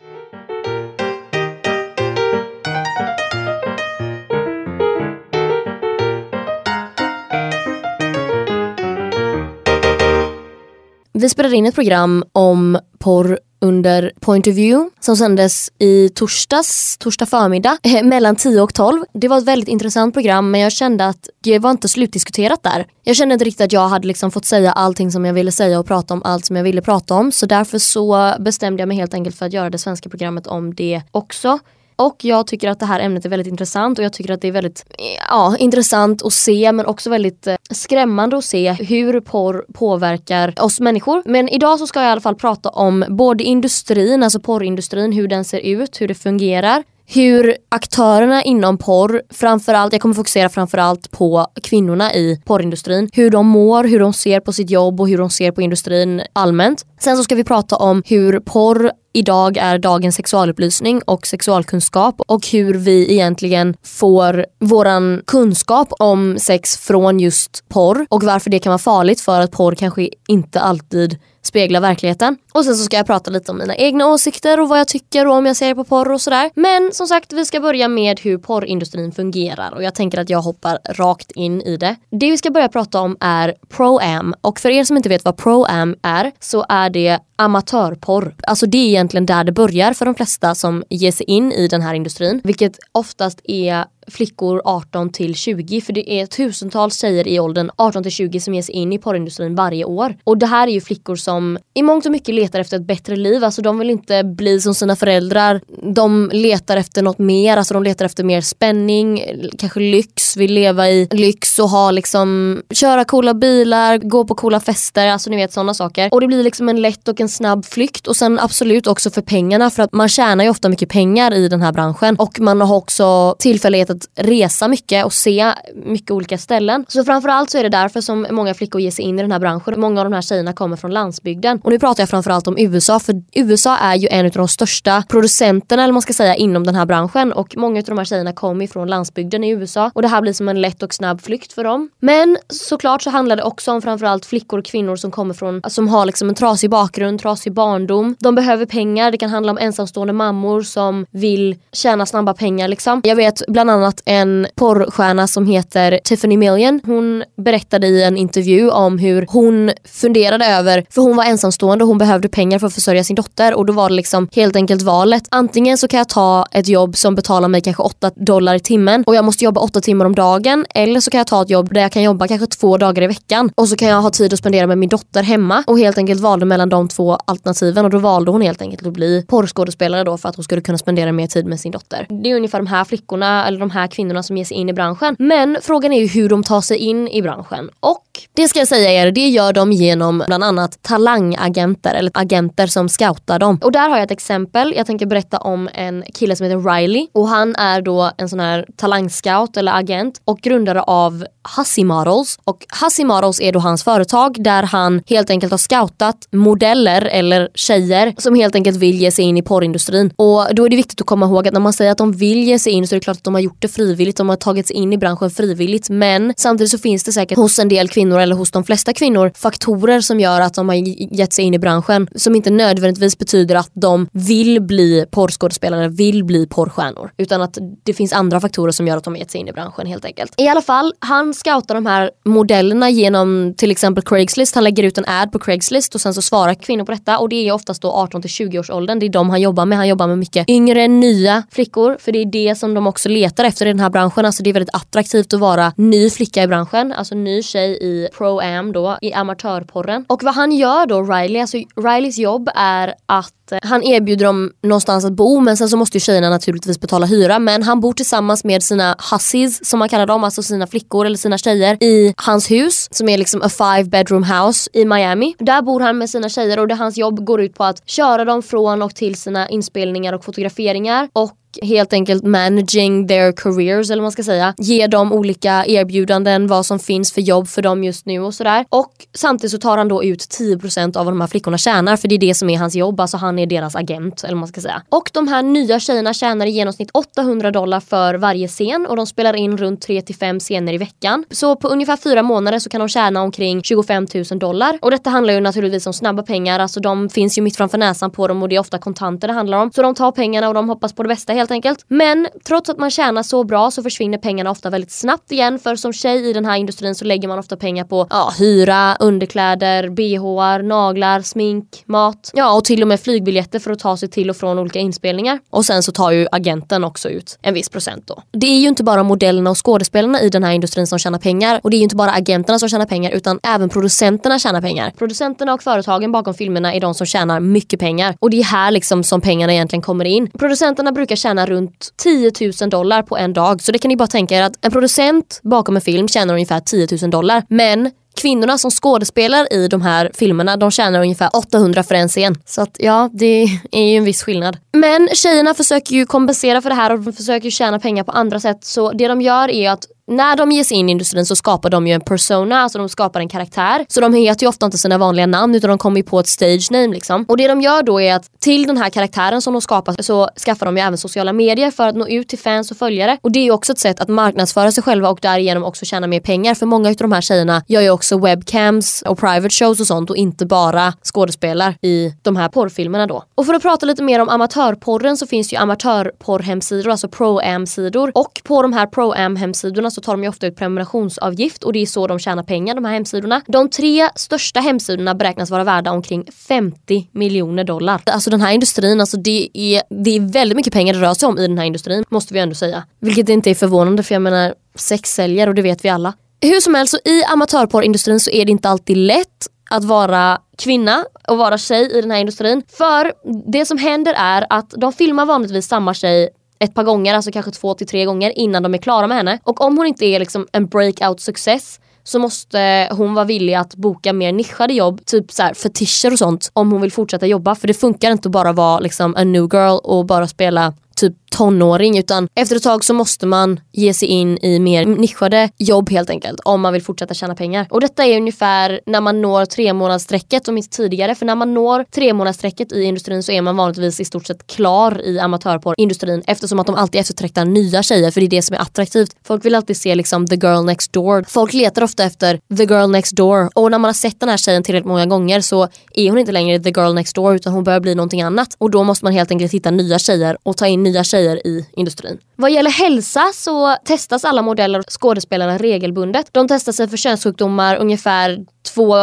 Vi 11.13 11.29
spelade 11.29 11.55
in 11.55 11.65
ett 11.65 11.75
program 11.75 12.23
om 12.31 12.79
porr 12.99 13.39
under 13.62 14.12
Point 14.20 14.48
of 14.48 14.54
View 14.54 14.89
som 15.00 15.18
sändes 15.18 15.71
i 15.80 16.10
torsdags, 16.10 16.98
torsdag 16.98 17.25
förmiddag 17.25 17.78
eh, 17.84 18.04
mellan 18.04 18.36
10 18.36 18.61
och 18.61 18.73
12. 18.73 19.04
Det 19.14 19.28
var 19.28 19.38
ett 19.38 19.43
väldigt 19.43 19.70
intressant 19.70 20.14
program 20.14 20.52
men 20.52 20.61
jag 20.61 20.71
kände 20.71 21.07
att 21.07 21.30
det 21.43 21.60
var 21.60 21.71
inte 21.71 21.89
slutdiskuterat 21.89 22.64
där. 22.64 22.88
Jag 23.04 23.16
kände 23.16 23.34
inte 23.34 23.46
riktigt 23.46 23.66
att 23.66 23.74
jag 23.74 23.88
hade 23.88 24.07
liksom 24.07 24.32
fått 24.32 24.46
säga 24.46 24.71
allting 24.71 25.11
som 25.11 25.25
jag 25.25 25.33
ville 25.33 25.52
säga 25.52 25.79
och 25.79 25.86
prata 25.86 26.14
om 26.14 26.21
allt 26.24 26.46
som 26.46 26.55
jag 26.55 26.64
ville 26.64 26.82
prata 26.82 27.14
om 27.14 27.32
så 27.32 27.46
därför 27.46 27.78
så 27.78 28.36
bestämde 28.39 28.82
jag 28.82 28.88
mig 28.88 28.97
helt 28.97 29.14
enkelt 29.14 29.36
för 29.36 29.46
att 29.46 29.54
göra 29.54 29.69
det 29.69 29.78
svenska 29.78 30.10
programmet 30.10 30.47
om 30.47 30.75
det 30.75 31.02
också. 31.11 31.60
Och 32.02 32.26
jag 32.26 32.48
tycker 32.48 32.70
att 32.70 32.80
det 32.80 32.86
här 32.86 33.00
ämnet 33.00 33.26
är 33.26 33.30
väldigt 33.30 33.48
intressant 33.48 34.00
och 34.00 34.05
jag 34.05 34.14
tycker 34.14 34.34
att 34.34 34.41
det 34.41 34.48
är 34.48 34.52
väldigt 34.52 34.86
ja, 35.30 35.55
intressant 35.60 36.22
att 36.26 36.34
se 36.34 36.72
men 36.72 36.86
också 36.86 37.10
väldigt 37.10 37.48
eh, 37.48 37.55
skrämmande 37.70 38.38
att 38.38 38.46
se 38.46 38.72
hur 38.72 39.20
porr 39.20 39.66
påverkar 39.74 40.54
oss 40.60 40.80
människor. 40.80 41.24
Men 41.26 41.50
idag 41.50 41.80
så 41.80 41.88
ska 41.88 42.00
jag 42.00 42.10
i 42.10 42.12
alla 42.12 42.22
fall 42.22 42.36
prata 42.36 42.70
om 42.70 43.05
både 43.10 43.44
industrin, 43.44 44.24
alltså 44.24 44.40
porrindustrin, 44.40 45.12
hur 45.12 45.27
den 45.27 45.46
ser 45.46 45.60
ut, 45.60 46.02
hur 46.02 46.08
det 46.08 46.16
fungerar 46.16 46.84
hur 47.14 47.55
aktörerna 47.70 48.44
inom 48.44 48.77
porr, 48.77 49.22
framförallt, 49.30 49.94
jag 49.94 50.02
kommer 50.02 50.16
fokusera 50.16 50.49
framförallt 50.49 51.12
på 51.12 51.48
kvinnorna 51.63 52.13
i 52.13 52.41
porrindustrin, 52.46 53.10
hur 53.13 53.30
de 53.30 53.48
mår, 53.48 53.84
hur 53.84 53.99
de 53.99 54.13
ser 54.13 54.40
på 54.40 54.54
sitt 54.54 54.70
jobb 54.70 55.02
och 55.02 55.10
hur 55.10 55.18
de 55.18 55.30
ser 55.30 55.52
på 55.52 55.62
industrin 55.62 56.22
allmänt. 56.34 56.85
Sen 56.99 57.18
så 57.18 57.24
ska 57.24 57.35
vi 57.35 57.44
prata 57.44 57.76
om 57.76 58.04
hur 58.05 58.40
porr 58.40 58.91
idag 59.13 59.57
är 59.57 59.77
dagens 59.77 60.15
sexualupplysning 60.15 61.01
och 61.05 61.27
sexualkunskap 61.27 62.21
och 62.27 62.48
hur 62.48 62.73
vi 62.73 63.12
egentligen 63.12 63.76
får 63.84 64.45
våran 64.59 65.21
kunskap 65.27 65.87
om 65.99 66.37
sex 66.39 66.77
från 66.77 67.19
just 67.19 67.63
porr 67.69 68.05
och 68.09 68.23
varför 68.23 68.49
det 68.49 68.59
kan 68.59 68.71
vara 68.71 68.77
farligt 68.79 69.21
för 69.21 69.39
att 69.39 69.51
porr 69.51 69.75
kanske 69.75 70.09
inte 70.27 70.59
alltid 70.59 71.19
speglar 71.42 71.81
verkligheten. 71.81 72.38
Och 72.53 72.66
sen 72.66 72.75
så 72.75 72.84
ska 72.84 72.97
jag 72.97 73.06
prata 73.06 73.31
lite 73.31 73.52
om 73.52 73.58
mina 73.58 73.75
egna 73.75 74.08
åsikter 74.08 74.59
och 74.59 74.70
vad 74.70 74.80
jag 74.80 74.88
tycker 74.88 75.28
och 75.28 75.34
om 75.36 75.45
jag 75.45 75.56
ser 75.56 75.75
på 75.75 75.84
porr 75.84 76.11
och 76.11 76.22
sådär. 76.22 76.52
Men 76.56 76.89
som 76.94 77.08
sagt, 77.08 77.34
vi 77.34 77.45
ska 77.45 77.59
börja 77.59 77.88
med 77.88 78.20
hur 78.20 78.38
porrindustrin 78.38 79.11
fungerar 79.11 79.73
och 79.73 79.84
jag 79.84 79.95
tänker 79.95 80.17
att 80.17 80.30
jag 80.30 80.42
hoppar 80.42 80.80
rakt 80.89 81.31
in 81.31 81.62
i 81.62 81.78
det. 81.78 81.95
Det 82.12 82.31
vi 82.31 82.38
ska 82.38 82.50
börja 82.50 82.67
prata 82.67 83.00
om 83.00 83.17
är 83.19 83.56
Pro-Am 83.69 84.34
och 84.42 84.59
för 84.59 84.69
er 84.69 84.84
som 84.84 84.97
inte 84.97 85.09
vet 85.09 85.25
vad 85.25 85.38
Pro-Am 85.38 85.95
är 86.02 86.31
så 86.39 86.66
är 86.69 86.89
det 86.89 87.19
amatörporr. 87.36 88.36
Alltså 88.47 88.66
det 88.66 88.78
är 88.78 88.88
egentligen 88.88 89.25
där 89.25 89.44
det 89.44 89.52
börjar 89.52 89.94
för 89.94 90.06
de 90.06 90.16
flesta 90.16 90.56
som 90.56 90.84
ger 90.89 91.12
sig 91.12 91.25
in 91.25 91.52
i 91.52 91.67
den 91.67 91.81
här 91.81 91.94
industrin. 91.94 92.42
Vilket 92.44 92.80
oftast 92.92 93.42
är 93.44 93.86
flickor 94.07 94.61
18 94.66 95.11
till 95.11 95.35
20 95.35 95.81
för 95.81 95.94
det 95.94 96.11
är 96.11 96.25
tusentals 96.25 96.97
tjejer 96.97 97.27
i 97.27 97.39
åldern 97.39 97.71
18 97.75 98.03
till 98.03 98.11
20 98.11 98.39
som 98.39 98.53
ger 98.53 98.61
sig 98.61 98.75
in 98.75 98.94
i 98.94 98.97
porrindustrin 98.97 99.55
varje 99.55 99.85
år. 99.85 100.16
Och 100.23 100.38
det 100.38 100.45
här 100.45 100.67
är 100.67 100.71
ju 100.71 100.81
flickor 100.81 101.16
som 101.16 101.57
i 101.73 101.83
mångt 101.83 102.05
och 102.05 102.11
mycket 102.11 102.35
letar 102.35 102.59
efter 102.59 102.77
ett 102.77 102.88
bättre 102.88 103.16
liv. 103.16 103.44
Alltså 103.44 103.61
de 103.61 103.79
vill 103.79 103.89
inte 103.89 104.23
bli 104.23 104.61
som 104.61 104.75
sina 104.75 104.95
föräldrar. 104.95 105.61
De 105.94 106.29
letar 106.33 106.77
efter 106.77 107.02
något 107.02 107.19
mer, 107.19 107.57
alltså 107.57 107.73
de 107.73 107.83
letar 107.83 108.05
efter 108.05 108.23
mer 108.23 108.41
spänning, 108.41 109.23
kanske 109.57 109.79
lyx, 109.79 110.38
vill 110.38 110.53
leva 110.53 110.89
i 110.89 111.07
lyx 111.11 111.59
och 111.59 111.69
ha 111.69 111.91
liksom 111.91 112.61
köra 112.73 113.05
coola 113.05 113.33
bilar, 113.33 113.97
gå 113.97 114.25
på 114.25 114.35
coola 114.35 114.59
fester, 114.59 115.07
alltså 115.07 115.29
ni 115.29 115.35
vet 115.35 115.53
sådana 115.53 115.73
saker. 115.73 116.13
Och 116.13 116.22
det 116.22 116.27
blir 116.27 116.44
liksom 116.44 116.69
en 116.69 116.81
lätt 116.81 117.07
och 117.07 117.22
en 117.22 117.29
snabb 117.29 117.66
flykt 117.66 118.07
och 118.07 118.16
sen 118.16 118.39
absolut 118.39 118.88
också 118.88 119.09
för 119.09 119.22
pengarna 119.22 119.69
för 119.69 119.83
att 119.83 119.94
man 119.94 120.09
tjänar 120.09 120.44
ju 120.44 120.49
ofta 120.49 120.69
mycket 120.69 120.89
pengar 120.89 121.33
i 121.33 121.47
den 121.47 121.62
här 121.62 121.72
branschen 121.72 122.16
och 122.16 122.39
man 122.39 122.62
har 122.62 122.75
också 122.75 123.35
tillfällighet 123.39 123.91
att 123.91 124.09
resa 124.16 124.68
mycket 124.68 125.06
och 125.06 125.13
se 125.13 125.53
mycket 125.85 126.12
olika 126.12 126.38
ställen. 126.38 126.85
Så 126.88 127.03
framförallt 127.03 127.50
så 127.50 127.57
är 127.57 127.63
det 127.63 127.69
därför 127.69 128.02
som 128.02 128.28
många 128.31 128.53
flickor 128.53 128.81
ger 128.81 128.91
sig 128.91 129.06
in 129.06 129.19
i 129.19 129.22
den 129.22 129.31
här 129.31 129.40
branschen. 129.40 129.79
Många 129.79 130.02
av 130.02 130.06
de 130.06 130.13
här 130.13 130.22
tjejerna 130.22 130.53
kommer 130.53 130.78
från 130.78 130.91
landsbygden. 130.91 131.62
Och 131.63 131.72
nu 131.72 131.79
pratar 131.79 132.01
jag 132.01 132.09
framförallt 132.09 132.47
om 132.47 132.57
USA 132.57 133.00
för 133.00 133.24
USA 133.34 133.78
är 133.78 133.96
ju 133.96 134.07
en 134.07 134.25
av 134.25 134.31
de 134.31 134.47
största 134.47 135.03
producenterna 135.09 135.84
eller 135.84 135.94
man 135.94 136.01
ska 136.01 136.13
säga 136.13 136.35
inom 136.35 136.63
den 136.63 136.75
här 136.75 136.85
branschen 136.85 137.34
och 137.34 137.57
många 137.57 137.80
av 137.80 137.85
de 137.85 137.97
här 137.97 138.06
tjejerna 138.06 138.34
kommer 138.34 138.68
från 138.68 138.88
landsbygden 138.88 139.44
i 139.44 139.50
USA 139.50 139.91
och 139.94 140.01
det 140.01 140.07
här 140.07 140.22
blir 140.22 140.34
som 140.34 140.50
en 140.50 140.62
lätt 140.62 140.84
och 140.84 140.94
snabb 140.94 141.22
flykt 141.22 141.53
för 141.53 141.63
dem. 141.63 141.90
Men 142.00 142.38
såklart 142.50 143.01
så 143.01 143.09
handlar 143.09 143.35
det 143.35 143.44
också 143.44 143.72
om 143.72 143.81
framförallt 143.81 144.25
flickor 144.25 144.59
och 144.59 144.66
kvinnor 144.66 144.96
som 144.96 145.12
kommer 145.12 145.34
från, 145.34 145.62
som 145.68 145.88
har 145.88 146.06
liksom 146.06 146.30
en 146.30 146.35
trasig 146.35 146.69
bakgrund, 146.69 147.22
trasig 147.22 147.53
barndom. 147.53 148.16
De 148.19 148.35
behöver 148.35 148.66
pengar, 148.66 149.12
det 149.12 149.18
kan 149.18 149.30
handla 149.30 149.51
om 149.51 149.57
ensamstående 149.57 150.13
mammor 150.13 150.62
som 150.62 151.06
vill 151.12 151.56
tjäna 151.72 152.06
snabba 152.06 152.34
pengar 152.34 152.68
liksom. 152.68 153.01
Jag 153.03 153.16
vet 153.16 153.41
bland 153.47 153.72
annat 153.72 153.81
en 154.06 154.47
porrstjärna 154.56 155.28
som 155.28 155.46
heter 155.46 156.00
Tiffany 156.03 156.38
Million. 156.38 156.81
Hon 156.86 157.24
berättade 157.38 157.88
i 157.88 158.03
en 158.03 158.18
intervju 158.18 158.69
om 158.69 158.97
hur 158.97 159.25
hon 159.30 159.72
funderade 159.86 160.46
över, 160.46 160.86
för 160.90 161.02
hon 161.02 161.16
var 161.16 161.24
ensamstående 161.24 161.84
och 161.84 161.88
hon 161.88 161.97
behövde 161.97 162.30
pengar 162.30 162.59
för 162.59 162.68
att 162.68 162.74
försörja 162.74 163.03
sin 163.03 163.16
dotter 163.16 163.53
och 163.53 163.66
då 163.66 163.74
var 163.74 163.90
det 163.90 163.96
liksom 163.96 164.30
helt 164.31 164.56
enkelt 164.56 164.81
valet. 164.81 165.24
Antingen 165.30 165.78
så 165.78 165.88
kan 165.88 165.97
jag 165.97 166.09
ta 166.09 166.46
ett 166.52 166.68
jobb 166.68 166.97
som 166.97 167.16
betalar 167.16 167.47
mig 167.47 167.62
kanske 167.62 167.84
8 167.84 168.12
dollar 168.16 168.56
i 168.56 168.59
timmen 168.59 169.03
och 169.08 169.16
jag 169.16 169.25
måste 169.25 169.44
jobba 169.44 169.62
8 169.62 169.81
timmar 169.81 170.06
om 170.06 170.16
dagen 170.16 170.66
eller 170.69 171.00
så 171.00 171.12
kan 171.12 171.18
jag 171.18 171.28
ta 171.28 171.42
ett 171.42 171.50
jobb 171.50 171.74
där 171.74 171.81
jag 171.81 171.92
kan 171.92 172.03
jobba 172.03 172.28
kanske 172.28 172.48
två 172.48 172.78
dagar 172.78 173.03
i 173.03 173.08
veckan 173.08 173.52
och 173.56 173.68
så 173.68 173.75
kan 173.75 173.88
jag 173.88 174.02
ha 174.02 174.09
tid 174.09 174.34
att 174.34 174.40
spendera 174.40 174.68
med 174.68 174.78
min 174.78 174.90
dotter 174.90 175.24
hemma 175.24 175.63
och 175.68 175.80
helt 175.80 175.98
enkelt 175.98 176.22
valde 176.22 176.46
mellan 176.46 176.69
de 176.69 176.88
två 176.88 177.16
alternativen 177.25 177.86
och 177.86 177.92
då 177.92 177.98
valde 177.98 178.31
hon 178.31 178.42
helt 178.42 178.62
enkelt 178.62 178.88
att 178.88 178.94
bli 178.94 179.25
porrskådespelare 179.28 180.03
då 180.03 180.18
för 180.18 180.30
att 180.30 180.36
hon 180.36 180.44
skulle 180.44 180.62
kunna 180.62 180.78
spendera 180.78 181.12
mer 181.12 181.28
tid 181.28 181.46
med 181.46 181.59
sin 181.59 181.72
dotter. 181.72 182.08
Det 182.09 182.31
är 182.31 182.36
ungefär 182.36 182.59
de 182.59 182.68
här 182.68 182.84
flickorna 182.84 183.48
eller 183.48 183.59
de 183.59 183.70
här 183.71 183.87
kvinnorna 183.87 184.23
som 184.23 184.37
ger 184.37 184.45
sig 184.45 184.57
in 184.57 184.69
i 184.69 184.73
branschen. 184.73 185.15
Men 185.19 185.57
frågan 185.61 185.93
är 185.93 186.01
ju 186.01 186.07
hur 186.07 186.29
de 186.29 186.43
tar 186.43 186.61
sig 186.61 186.77
in 186.77 187.07
i 187.07 187.21
branschen. 187.21 187.69
Och 187.79 188.05
det 188.33 188.47
ska 188.47 188.59
jag 188.59 188.67
säga 188.67 188.91
er, 188.91 189.11
det 189.11 189.27
gör 189.27 189.53
de 189.53 189.71
genom 189.71 190.23
bland 190.27 190.43
annat 190.43 190.83
talangagenter 190.83 191.93
eller 191.93 192.11
agenter 192.13 192.67
som 192.67 192.89
scoutar 192.89 193.39
dem. 193.39 193.59
Och 193.63 193.71
där 193.71 193.89
har 193.89 193.97
jag 193.97 194.03
ett 194.03 194.11
exempel. 194.11 194.73
Jag 194.77 194.85
tänker 194.85 195.05
berätta 195.05 195.37
om 195.37 195.69
en 195.73 196.03
kille 196.13 196.35
som 196.35 196.45
heter 196.45 196.75
Riley 196.75 197.07
och 197.13 197.27
han 197.27 197.55
är 197.55 197.81
då 197.81 198.11
en 198.17 198.29
sån 198.29 198.39
här 198.39 198.65
talangscout 198.75 199.57
eller 199.57 199.71
agent 199.73 200.21
och 200.25 200.39
grundare 200.39 200.81
av 200.81 201.25
Hussy 201.57 201.83
Models. 201.83 202.39
Och 202.43 202.65
Hussy 202.81 203.05
Models 203.05 203.41
är 203.41 203.51
då 203.51 203.59
hans 203.59 203.83
företag 203.83 204.43
där 204.43 204.63
han 204.63 205.01
helt 205.07 205.29
enkelt 205.29 205.51
har 205.51 205.57
scoutat 205.57 206.27
modeller 206.31 207.01
eller 207.01 207.49
tjejer 207.55 208.13
som 208.17 208.35
helt 208.35 208.55
enkelt 208.55 208.77
vill 208.77 208.95
ge 208.95 209.11
sig 209.11 209.25
in 209.25 209.38
i 209.38 209.41
porrindustrin. 209.41 210.13
Och 210.15 210.55
då 210.55 210.65
är 210.65 210.69
det 210.69 210.75
viktigt 210.75 211.01
att 211.01 211.07
komma 211.07 211.25
ihåg 211.25 211.47
att 211.47 211.53
när 211.53 211.59
man 211.59 211.73
säger 211.73 211.91
att 211.91 211.97
de 211.97 212.11
vill 212.11 212.43
ge 212.43 212.59
sig 212.59 212.73
in 212.73 212.88
så 212.88 212.95
är 212.95 212.99
det 212.99 213.03
klart 213.03 213.17
att 213.17 213.23
de 213.23 213.33
har 213.33 213.41
gjort 213.41 213.61
det 213.61 213.67
frivilligt, 213.67 214.17
de 214.17 214.29
har 214.29 214.35
tagit 214.35 214.67
sig 214.67 214.75
in 214.75 214.93
i 214.93 214.97
branschen 214.97 215.29
frivilligt. 215.29 215.89
Men 215.89 216.33
samtidigt 216.38 216.71
så 216.71 216.77
finns 216.77 217.03
det 217.03 217.11
säkert 217.11 217.38
hos 217.38 217.59
en 217.59 217.69
del 217.69 217.89
kvinnor 217.89 218.10
eller 218.19 218.35
hos 218.35 218.51
de 218.51 218.63
flesta 218.63 218.94
kvinnor 218.94 219.31
faktorer 219.35 220.01
som 220.01 220.19
gör 220.19 220.41
att 220.41 220.53
de 220.53 220.69
har 220.69 220.75
gett 221.16 221.33
sig 221.33 221.45
in 221.45 221.53
i 221.53 221.59
branschen 221.59 222.07
som 222.16 222.35
inte 222.35 222.49
nödvändigtvis 222.49 223.17
betyder 223.17 223.55
att 223.55 223.72
de 223.73 224.07
vill 224.11 224.61
bli 224.61 225.05
porrskådespelare, 225.11 225.88
vill 225.88 226.23
bli 226.23 226.47
porrstjärnor. 226.47 227.11
Utan 227.17 227.41
att 227.41 227.57
det 227.83 227.94
finns 227.94 228.13
andra 228.13 228.39
faktorer 228.39 228.71
som 228.71 228.88
gör 228.88 228.97
att 228.97 229.03
de 229.03 229.13
har 229.13 229.19
gett 229.19 229.31
sig 229.31 229.41
in 229.41 229.47
i 229.47 229.53
branschen 229.53 229.85
helt 229.88 230.05
enkelt. 230.05 230.33
I 230.38 230.47
alla 230.47 230.61
fall, 230.61 230.94
han 231.00 231.33
scoutar 231.33 231.75
de 231.75 231.85
här 231.85 232.11
modellerna 232.25 232.89
genom 232.89 233.53
till 233.57 233.71
exempel 233.71 234.03
Craigslist. 234.03 234.55
Han 234.55 234.63
lägger 234.63 234.83
ut 234.83 234.97
en 234.97 235.05
ad 235.07 235.31
på 235.31 235.39
Craigslist 235.39 235.95
och 235.95 236.01
sen 236.01 236.13
så 236.13 236.21
svarar 236.21 236.53
kvinnor 236.53 236.85
på 236.85 236.91
detta 236.91 237.19
och 237.19 237.29
det 237.29 237.47
är 237.47 237.51
oftast 237.51 237.81
då 237.81 237.91
18 237.91 238.21
till 238.21 238.31
20 238.31 238.59
års 238.59 238.69
åldern. 238.69 239.00
Det 239.00 239.05
är 239.05 239.09
de 239.09 239.29
han 239.29 239.41
jobbar 239.41 239.66
med. 239.66 239.77
Han 239.77 239.88
jobbar 239.88 240.07
med 240.07 240.17
mycket 240.17 240.50
yngre, 240.50 240.88
nya 240.88 241.44
flickor 241.51 241.97
för 242.00 242.11
det 242.11 242.21
är 242.21 242.25
det 242.25 242.55
som 242.55 242.73
de 242.73 242.88
också 242.88 243.09
letar 243.09 243.44
efter 243.44 243.66
i 243.66 243.69
den 243.69 243.79
här 243.79 243.89
branschen. 243.89 244.25
Alltså 244.25 244.44
det 244.44 244.50
är 244.50 244.53
väldigt 244.53 244.75
attraktivt 244.75 245.33
att 245.33 245.39
vara 245.39 245.73
ny 245.75 246.09
flicka 246.09 246.44
i 246.44 246.47
branschen, 246.47 246.91
alltså 246.91 247.16
ny 247.16 247.44
tjej 247.44 247.77
i 247.81 247.91
pro-am 248.18 248.71
då, 248.71 248.98
i 249.01 249.13
amatörporren. 249.13 250.06
Och 250.10 250.24
vad 250.24 250.33
han 250.33 250.51
gör 250.51 250.86
då, 250.86 251.01
Riley, 251.01 251.42
alltså 251.42 251.57
Rileys 251.57 252.18
jobb 252.18 252.50
är 252.56 252.95
att 253.06 253.33
Eh, 253.51 253.59
han 253.63 253.83
erbjuder 253.83 254.25
dem 254.25 254.51
någonstans 254.63 255.06
att 255.06 255.13
bo 255.13 255.39
men 255.39 255.57
sen 255.57 255.69
så 255.69 255.77
måste 255.77 255.98
ju 255.98 256.00
tjejerna 256.00 256.30
naturligtvis 256.30 256.80
betala 256.80 257.06
hyra 257.06 257.39
men 257.39 257.63
han 257.63 257.80
bor 257.80 257.94
tillsammans 257.94 258.44
med 258.44 258.63
sina 258.63 258.95
hussies 259.12 259.65
som 259.65 259.80
man 259.80 259.89
kallar 259.89 260.06
dem, 260.06 260.24
alltså 260.24 260.44
sina 260.44 260.68
flickor 260.68 261.06
eller 261.06 261.18
sina 261.18 261.38
tjejer 261.38 261.83
i 261.83 262.13
hans 262.18 262.51
hus 262.51 262.88
som 262.92 263.09
är 263.09 263.18
liksom 263.18 263.42
a 263.42 263.50
five 263.50 263.83
bedroom 263.83 264.24
house 264.24 264.69
i 264.74 264.86
Miami. 264.86 265.36
Där 265.39 265.62
bor 265.62 265.80
han 265.80 265.98
med 265.98 266.09
sina 266.09 266.30
tjejer 266.30 266.59
och 266.59 266.68
det 266.68 266.75
hans 266.75 266.98
jobb 266.98 267.25
går 267.25 267.42
ut 267.42 267.56
på 267.56 267.63
att 267.63 267.89
köra 267.89 268.25
dem 268.25 268.44
från 268.44 268.81
och 268.81 268.95
till 268.95 269.15
sina 269.15 269.50
inspelningar 269.50 270.13
och 270.13 270.25
fotograferingar 270.25 271.09
och 271.13 271.31
helt 271.62 271.94
enkelt 271.94 272.24
managing 272.24 273.07
their 273.07 273.31
careers 273.31 273.89
eller 273.89 274.01
vad 274.01 274.06
man 274.06 274.12
ska 274.12 274.24
säga. 274.24 274.53
Ge 274.57 274.88
dem 274.88 275.13
olika 275.13 275.65
erbjudanden, 275.65 276.48
vad 276.48 276.65
som 276.65 276.80
finns 276.80 277.13
för 277.13 277.21
jobb 277.21 277.48
för 277.48 277.62
dem 277.62 277.83
just 277.83 278.06
nu 278.06 278.19
och 278.19 278.33
sådär. 278.33 278.65
Och 278.69 278.94
samtidigt 279.13 279.51
så 279.51 279.57
tar 279.57 279.77
han 279.77 279.88
då 279.88 280.03
ut 280.03 280.19
10% 280.19 280.98
av 280.98 281.06
vad 281.06 281.13
de 281.13 281.21
här 281.21 281.27
flickorna 281.27 281.57
tjänar 281.57 281.98
för 281.98 282.07
det 282.07 282.15
är 282.15 282.19
det 282.19 282.33
som 282.33 282.50
är 282.50 282.57
hans 282.57 282.75
jobb. 282.75 283.00
Alltså 283.00 283.18
han 283.18 283.39
är 283.41 283.45
deras 283.45 283.75
agent 283.75 284.23
eller 284.23 284.33
vad 284.33 284.39
man 284.39 284.47
ska 284.47 284.61
säga. 284.61 284.81
Och 284.89 285.09
de 285.13 285.27
här 285.27 285.43
nya 285.43 285.79
tjejerna 285.79 286.13
tjänar 286.13 286.45
i 286.45 286.49
genomsnitt 286.49 286.89
800 286.93 287.51
dollar 287.51 287.79
för 287.79 288.15
varje 288.15 288.47
scen 288.47 288.85
och 288.85 288.95
de 288.95 289.07
spelar 289.07 289.33
in 289.33 289.57
runt 289.57 289.81
3 289.81 290.01
till 290.01 290.15
5 290.15 290.39
scener 290.39 290.73
i 290.73 290.77
veckan. 290.77 291.25
Så 291.31 291.55
på 291.55 291.67
ungefär 291.67 291.97
fyra 291.97 292.23
månader 292.23 292.59
så 292.59 292.69
kan 292.69 292.79
de 292.79 292.88
tjäna 292.88 293.21
omkring 293.21 293.63
25 293.63 294.07
000 294.31 294.39
dollar. 294.39 294.79
Och 294.81 294.91
detta 294.91 295.09
handlar 295.09 295.33
ju 295.33 295.39
naturligtvis 295.39 295.88
om 295.88 295.93
snabba 295.93 296.23
pengar, 296.23 296.59
alltså 296.59 296.79
de 296.79 297.09
finns 297.09 297.38
ju 297.38 297.41
mitt 297.41 297.57
framför 297.57 297.77
näsan 297.77 298.11
på 298.11 298.27
dem 298.27 298.43
och 298.43 298.49
det 298.49 298.55
är 298.55 298.59
ofta 298.59 298.77
kontanter 298.77 299.27
det 299.27 299.33
handlar 299.33 299.57
om. 299.57 299.71
Så 299.71 299.81
de 299.81 299.95
tar 299.95 300.11
pengarna 300.11 300.47
och 300.47 300.53
de 300.53 300.69
hoppas 300.69 300.93
på 300.93 301.03
det 301.03 301.09
bästa 301.09 301.33
helt 301.33 301.51
enkelt. 301.51 301.85
Men 301.88 302.27
trots 302.43 302.69
att 302.69 302.77
man 302.77 302.91
tjänar 302.91 303.23
så 303.23 303.43
bra 303.43 303.71
så 303.71 303.83
försvinner 303.83 304.17
pengarna 304.17 304.51
ofta 304.51 304.69
väldigt 304.69 304.91
snabbt 304.91 305.31
igen 305.31 305.59
för 305.59 305.75
som 305.75 305.93
tjej 305.93 306.29
i 306.29 306.33
den 306.33 306.45
här 306.45 306.57
industrin 306.57 306.95
så 306.95 307.05
lägger 307.05 307.27
man 307.27 307.39
ofta 307.39 307.57
pengar 307.57 307.83
på 307.83 308.07
ja, 308.09 308.33
hyra, 308.39 308.95
underkläder, 308.99 309.89
bhar, 309.89 310.61
naglar, 310.61 311.21
smink, 311.21 311.83
mat. 311.85 312.31
Ja 312.33 312.53
och 312.53 312.63
till 312.63 312.81
och 312.81 312.88
med 312.88 312.99
flygbiljetter 312.99 313.31
för 313.60 313.72
att 313.72 313.80
ta 313.80 313.98
sig 313.98 314.10
till 314.10 314.30
och 314.30 314.38
från 314.38 314.60
olika 314.60 314.80
inspelningar. 314.80 315.39
Och 315.50 315.66
sen 315.66 315.83
så 315.83 315.92
tar 315.92 316.12
ju 316.12 316.28
agenten 316.31 316.83
också 316.83 317.10
ut 317.10 317.39
en 317.42 317.54
viss 317.54 317.69
procent 317.69 318.07
då. 318.07 318.24
Det 318.31 318.48
är 318.48 318.60
ju 318.60 318.68
inte 318.68 318.83
bara 318.83 319.04
modellerna 319.04 319.50
och 319.50 319.66
skådespelarna 319.66 320.22
i 320.22 320.30
den 320.30 320.44
här 320.44 320.51
industrin 320.51 320.88
som 320.88 321.00
tjänar 321.00 321.19
pengar 321.19 321.60
och 321.63 321.69
det 321.69 321.75
är 321.75 321.80
ju 321.80 321.83
inte 321.83 321.95
bara 321.95 322.12
agenterna 322.12 322.60
som 322.60 322.69
tjänar 322.69 322.86
pengar 322.86 323.12
utan 323.12 323.39
även 323.44 323.69
producenterna 323.69 324.39
tjänar 324.39 324.62
pengar. 324.62 324.92
Producenterna 324.98 325.54
och 325.54 325.63
företagen 325.63 326.12
bakom 326.12 326.33
filmerna 326.33 326.74
är 326.74 326.80
de 326.80 326.94
som 326.94 327.07
tjänar 327.07 327.39
mycket 327.39 327.80
pengar 327.80 328.16
och 328.19 328.30
det 328.30 328.39
är 328.39 328.44
här 328.44 328.72
liksom 328.72 329.04
som 329.04 329.22
pengarna 329.22 329.54
egentligen 329.54 329.81
kommer 329.81 330.06
in. 330.06 330.31
Producenterna 330.31 330.92
brukar 330.92 331.16
tjäna 331.16 331.45
runt 331.45 331.94
10 332.04 332.31
000 332.62 332.69
dollar 332.69 333.01
på 333.01 333.18
en 333.18 333.34
dag 333.34 333.62
så 333.62 333.72
det 333.72 333.80
kan 333.80 333.89
ni 333.89 333.98
bara 333.98 334.07
tänka 334.07 334.38
er 334.38 334.44
att 334.44 334.54
en 334.62 334.72
producent 334.72 335.39
bakom 335.44 335.75
en 335.75 335.81
film 335.81 336.07
tjänar 336.07 336.34
ungefär 336.34 336.60
10 336.60 336.88
000 337.01 337.12
dollar 337.12 337.44
men 337.48 337.92
kvinnorna 338.21 338.57
som 338.57 338.71
skådespelar 338.71 339.53
i 339.53 339.68
de 339.68 339.81
här 339.81 340.12
filmerna 340.13 340.57
de 340.57 340.71
tjänar 340.71 341.00
ungefär 341.01 341.29
800 341.35 341.83
för 341.83 341.95
en 341.95 342.07
scen. 342.07 342.38
Så 342.45 342.62
att 342.62 342.75
ja, 342.79 343.09
det 343.13 343.47
är 343.71 343.91
ju 343.91 343.97
en 343.97 344.03
viss 344.03 344.23
skillnad. 344.23 344.57
Men 344.73 345.09
tjejerna 345.13 345.53
försöker 345.53 345.95
ju 345.95 346.06
kompensera 346.06 346.62
för 346.62 346.69
det 346.69 346.75
här 346.75 346.91
och 346.91 347.00
de 347.00 347.13
försöker 347.13 347.50
tjäna 347.50 347.79
pengar 347.79 348.03
på 348.03 348.12
andra 348.12 348.39
sätt. 348.39 348.63
Så 348.63 348.91
det 348.91 349.07
de 349.07 349.21
gör 349.21 349.50
är 349.50 349.71
att 349.71 349.85
när 350.12 350.36
de 350.36 350.52
ger 350.52 350.63
sig 350.63 350.78
in 350.78 350.90
i 350.90 350.92
industrin 350.92 351.25
så 351.25 351.36
skapar 351.36 351.69
de 351.69 351.88
ju 351.88 351.94
en 351.94 352.02
persona, 352.02 352.60
alltså 352.60 352.78
de 352.78 352.90
skapar 352.90 353.19
en 353.19 353.30
karaktär. 353.30 353.86
Så 353.88 354.02
de 354.02 354.13
heter 354.13 354.44
ju 354.44 354.50
ofta 354.50 354.66
inte 354.66 354.78
sina 354.78 354.98
vanliga 354.98 355.25
namn 355.25 355.56
utan 355.56 355.69
de 355.69 355.78
kommer 355.78 355.98
ju 355.98 356.04
på 356.04 356.19
ett 356.19 356.28
stage 356.28 356.72
name 356.72 356.88
liksom. 356.88 357.25
Och 357.28 357.38
det 357.38 357.48
de 357.48 357.62
gör 357.62 357.84
då 357.84 358.02
är 358.02 358.16
att 358.16 358.40
till 358.40 358.68
den 358.68 358.78
här 358.78 358.90
karaktären 358.90 359.42
som 359.42 359.54
de 359.54 359.62
skapar 359.62 360.02
så 360.02 360.30
skaffar 360.46 360.66
de 360.66 360.78
ju 360.78 360.84
även 360.84 360.98
sociala 360.98 361.34
medier 361.34 361.72
för 361.72 361.88
att 361.88 361.96
nå 361.96 362.08
ut 362.08 362.28
till 362.28 362.40
fans 362.40 362.72
och 362.72 362.78
följare. 362.78 363.18
Och 363.22 363.31
det 363.31 363.40
är 363.40 363.44
ju 363.44 363.52
också 363.52 363.72
ett 363.72 363.80
sätt 363.80 364.00
att 364.00 364.10
marknadsföra 364.10 364.72
sig 364.72 364.84
själva 364.84 365.10
och 365.10 365.19
därigenom 365.22 365.63
också 365.63 365.86
tjäna 365.86 366.08
mer 366.08 366.19
pengar. 366.19 366.56
För 366.56 366.66
många 366.66 366.90
av 366.90 366.96
de 366.96 367.12
här 367.12 367.22
tjejerna 367.22 367.63
gör 367.68 367.81
ju 367.81 367.90
också 367.90 368.18
webcams 368.18 369.04
och 369.08 369.19
private 369.19 369.50
shows 369.50 369.80
och 369.80 369.88
sånt 369.88 370.10
och 370.10 370.16
inte 370.16 370.46
bara 370.46 370.94
skådespelar 371.04 371.75
i 371.81 372.13
de 372.22 372.36
här 372.36 372.50
porrfilmerna 372.50 373.08
då. 373.08 373.24
Och 373.36 373.46
för 373.46 373.54
att 373.54 373.62
prata 373.62 373.86
lite 373.86 374.04
mer 374.04 374.19
om 374.19 374.30
amatörporren 374.30 375.18
så 375.18 375.28
finns 375.28 375.50
det 375.50 375.56
ju 375.56 375.62
amatörporrhemsidor, 375.62 376.92
alltså 376.92 377.08
pro-am-sidor. 377.08 378.12
Och 378.16 378.42
på 378.44 378.62
de 378.62 378.74
här 378.74 378.86
pro-am-hemsidorna 378.86 379.92
så 379.92 380.00
tar 380.01 380.13
de 380.13 380.24
ju 380.24 380.30
ofta 380.30 380.48
ut 380.48 380.56
prenumerationsavgift 380.56 381.63
och 381.63 381.74
det 381.74 381.80
är 381.80 381.86
så 381.86 382.07
de 382.07 382.19
tjänar 382.19 382.44
pengar 382.44 382.75
de 382.75 382.86
här 382.86 382.94
hemsidorna. 382.94 383.42
De 383.48 383.69
tre 383.69 384.09
största 384.15 384.59
hemsidorna 384.59 385.15
beräknas 385.15 385.50
vara 385.50 385.63
värda 385.63 385.92
omkring 385.92 386.27
50 386.48 387.07
miljoner 387.12 387.63
dollar. 387.63 388.01
Alltså 388.06 388.30
den 388.30 388.42
här 388.42 388.53
industrin, 388.53 389.01
alltså 389.01 389.18
det 389.18 389.50
är, 389.53 389.81
det 390.03 390.15
är 390.15 390.33
väldigt 390.33 390.56
mycket 390.56 390.74
pengar 390.74 390.94
det 390.94 391.00
rör 391.00 391.13
sig 391.13 391.27
om 391.27 391.38
i 391.38 391.48
den 391.48 391.57
här 391.57 391.65
industrin 391.65 392.03
måste 392.09 392.33
vi 392.33 392.39
ändå 392.39 392.56
säga. 392.56 392.83
Vilket 393.00 393.30
inte 393.30 393.50
är 393.50 393.56
förvånande 393.56 394.03
för 394.03 394.15
jag 394.15 394.21
menar 394.21 394.53
sex 394.75 395.15
säljer 395.15 395.48
och 395.50 395.56
det 395.56 395.62
vet 395.62 395.86
vi 395.86 395.89
alla. 395.89 396.13
Hur 396.42 396.59
som 396.59 396.75
helst, 396.75 396.92
så 396.92 397.09
i 397.09 397.24
amatörporrindustrin 397.24 398.19
så 398.19 398.31
är 398.31 398.45
det 398.45 398.51
inte 398.51 398.69
alltid 398.69 398.98
lätt 398.98 399.48
att 399.69 399.83
vara 399.83 400.38
kvinna 400.57 401.06
och 401.27 401.38
vara 401.38 401.57
tjej 401.57 401.98
i 401.98 402.01
den 402.01 402.12
här 402.12 402.19
industrin. 402.19 402.63
För 402.77 403.13
det 403.51 403.65
som 403.65 403.77
händer 403.77 404.13
är 404.18 404.45
att 404.50 404.69
de 404.77 404.94
filmar 404.94 405.25
vanligtvis 405.25 405.68
samma 405.68 405.94
tjej 405.94 406.30
ett 406.63 406.74
par 406.74 406.84
gånger, 406.84 407.13
alltså 407.13 407.31
kanske 407.31 407.52
två 407.52 407.74
till 407.74 407.88
tre 407.88 408.06
gånger 408.06 408.38
innan 408.38 408.63
de 408.63 408.74
är 408.74 408.78
klara 408.78 409.08
med 409.08 409.18
henne. 409.18 409.40
Och 409.44 409.62
om 409.62 409.78
hon 409.78 409.88
inte 409.88 410.06
är 410.06 410.19
liksom 410.19 410.48
en 410.52 410.68
breakout 410.68 411.19
success 411.19 411.80
så 412.04 412.19
måste 412.19 412.88
hon 412.92 413.13
vara 413.13 413.25
villig 413.25 413.54
att 413.54 413.75
boka 413.75 414.13
mer 414.13 414.31
nischade 414.31 414.74
jobb, 414.74 415.06
typ 415.06 415.31
så 415.31 415.44
här 415.44 415.54
fetischer 415.54 416.12
och 416.12 416.19
sånt 416.19 416.50
om 416.54 416.72
hon 416.72 416.81
vill 416.81 416.92
fortsätta 416.92 417.28
jobba. 417.28 417.56
För 417.56 417.68
det 417.68 417.74
funkar 417.74 418.12
inte 418.12 418.28
att 418.28 418.31
bara 418.31 418.54
vara 418.54 418.80
liksom 418.80 419.16
en 419.16 419.31
new 419.31 419.50
girl 419.54 419.78
och 419.84 420.06
bara 420.06 420.28
spela 420.28 420.74
typ 420.95 421.13
tonåring 421.31 421.97
utan 421.97 422.27
efter 422.35 422.55
ett 422.55 422.63
tag 422.63 422.83
så 422.83 422.93
måste 422.93 423.25
man 423.25 423.59
ge 423.71 423.93
sig 423.93 424.07
in 424.07 424.38
i 424.38 424.59
mer 424.59 424.85
nischade 424.85 425.49
jobb 425.57 425.89
helt 425.89 426.09
enkelt 426.09 426.39
om 426.45 426.61
man 426.61 426.73
vill 426.73 426.81
fortsätta 426.81 427.13
tjäna 427.13 427.35
pengar. 427.35 427.67
Och 427.69 427.81
detta 427.81 428.05
är 428.05 428.17
ungefär 428.17 428.81
när 428.85 429.01
man 429.01 429.21
når 429.21 429.45
tre 429.45 429.73
månadsstrecket 429.73 430.47
och 430.47 430.57
inte 430.57 430.69
tidigare 430.69 431.15
för 431.15 431.25
när 431.25 431.35
man 431.35 431.53
når 431.53 431.83
tre 431.83 432.13
månadsstrecket 432.13 432.71
i 432.71 432.83
industrin 432.83 433.23
så 433.23 433.31
är 433.31 433.41
man 433.41 433.57
vanligtvis 433.57 433.99
i 433.99 434.05
stort 434.05 434.27
sett 434.27 434.47
klar 434.47 435.01
i 435.01 435.19
amatörporrindustrin 435.19 436.23
eftersom 436.27 436.59
att 436.59 436.67
de 436.67 436.75
alltid 436.75 437.01
eftertraktar 437.01 437.45
nya 437.45 437.83
tjejer 437.83 438.11
för 438.11 438.21
det 438.21 438.27
är 438.27 438.29
det 438.29 438.41
som 438.41 438.55
är 438.55 438.59
attraktivt. 438.59 439.15
Folk 439.23 439.45
vill 439.45 439.55
alltid 439.55 439.77
se 439.77 439.95
liksom 439.95 440.27
the 440.27 440.35
girl 440.35 440.65
next 440.65 440.93
door. 440.93 441.25
Folk 441.27 441.53
letar 441.53 441.83
ofta 441.83 442.03
efter 442.03 442.39
the 442.57 442.63
girl 442.63 442.89
next 442.89 443.15
door 443.15 443.49
och 443.53 443.71
när 443.71 443.79
man 443.79 443.89
har 443.89 443.93
sett 443.93 444.19
den 444.19 444.29
här 444.29 444.38
tjejen 444.38 444.63
tillräckligt 444.63 444.88
många 444.88 445.05
gånger 445.05 445.41
så 445.41 445.67
är 445.93 446.09
hon 446.09 446.19
inte 446.19 446.31
längre 446.31 446.59
the 446.59 446.69
girl 446.69 446.93
next 446.93 447.15
door 447.15 447.35
utan 447.35 447.53
hon 447.53 447.63
börjar 447.63 447.79
bli 447.79 447.95
någonting 447.95 448.21
annat 448.21 448.55
och 448.57 448.71
då 448.71 448.83
måste 448.83 449.05
man 449.05 449.13
helt 449.13 449.31
enkelt 449.31 449.53
hitta 449.53 449.71
nya 449.71 449.99
tjejer 449.99 450.38
och 450.43 450.57
ta 450.57 450.67
in 450.67 450.83
nya 450.83 450.90
tjejer 450.99 451.21
tjejer 451.21 451.47
i 451.47 451.65
industrin. 451.73 452.17
Vad 452.35 452.51
gäller 452.51 452.71
hälsa 452.71 453.31
så 453.33 453.75
testas 453.85 454.25
alla 454.25 454.41
modeller 454.41 454.79
och 454.79 455.01
skådespelare 455.01 455.57
regelbundet. 455.57 456.27
De 456.31 456.47
testar 456.47 456.71
sig 456.71 456.88
för 456.88 456.97
könssjukdomar 456.97 457.75
ungefär 457.75 458.39
två, 458.73 458.95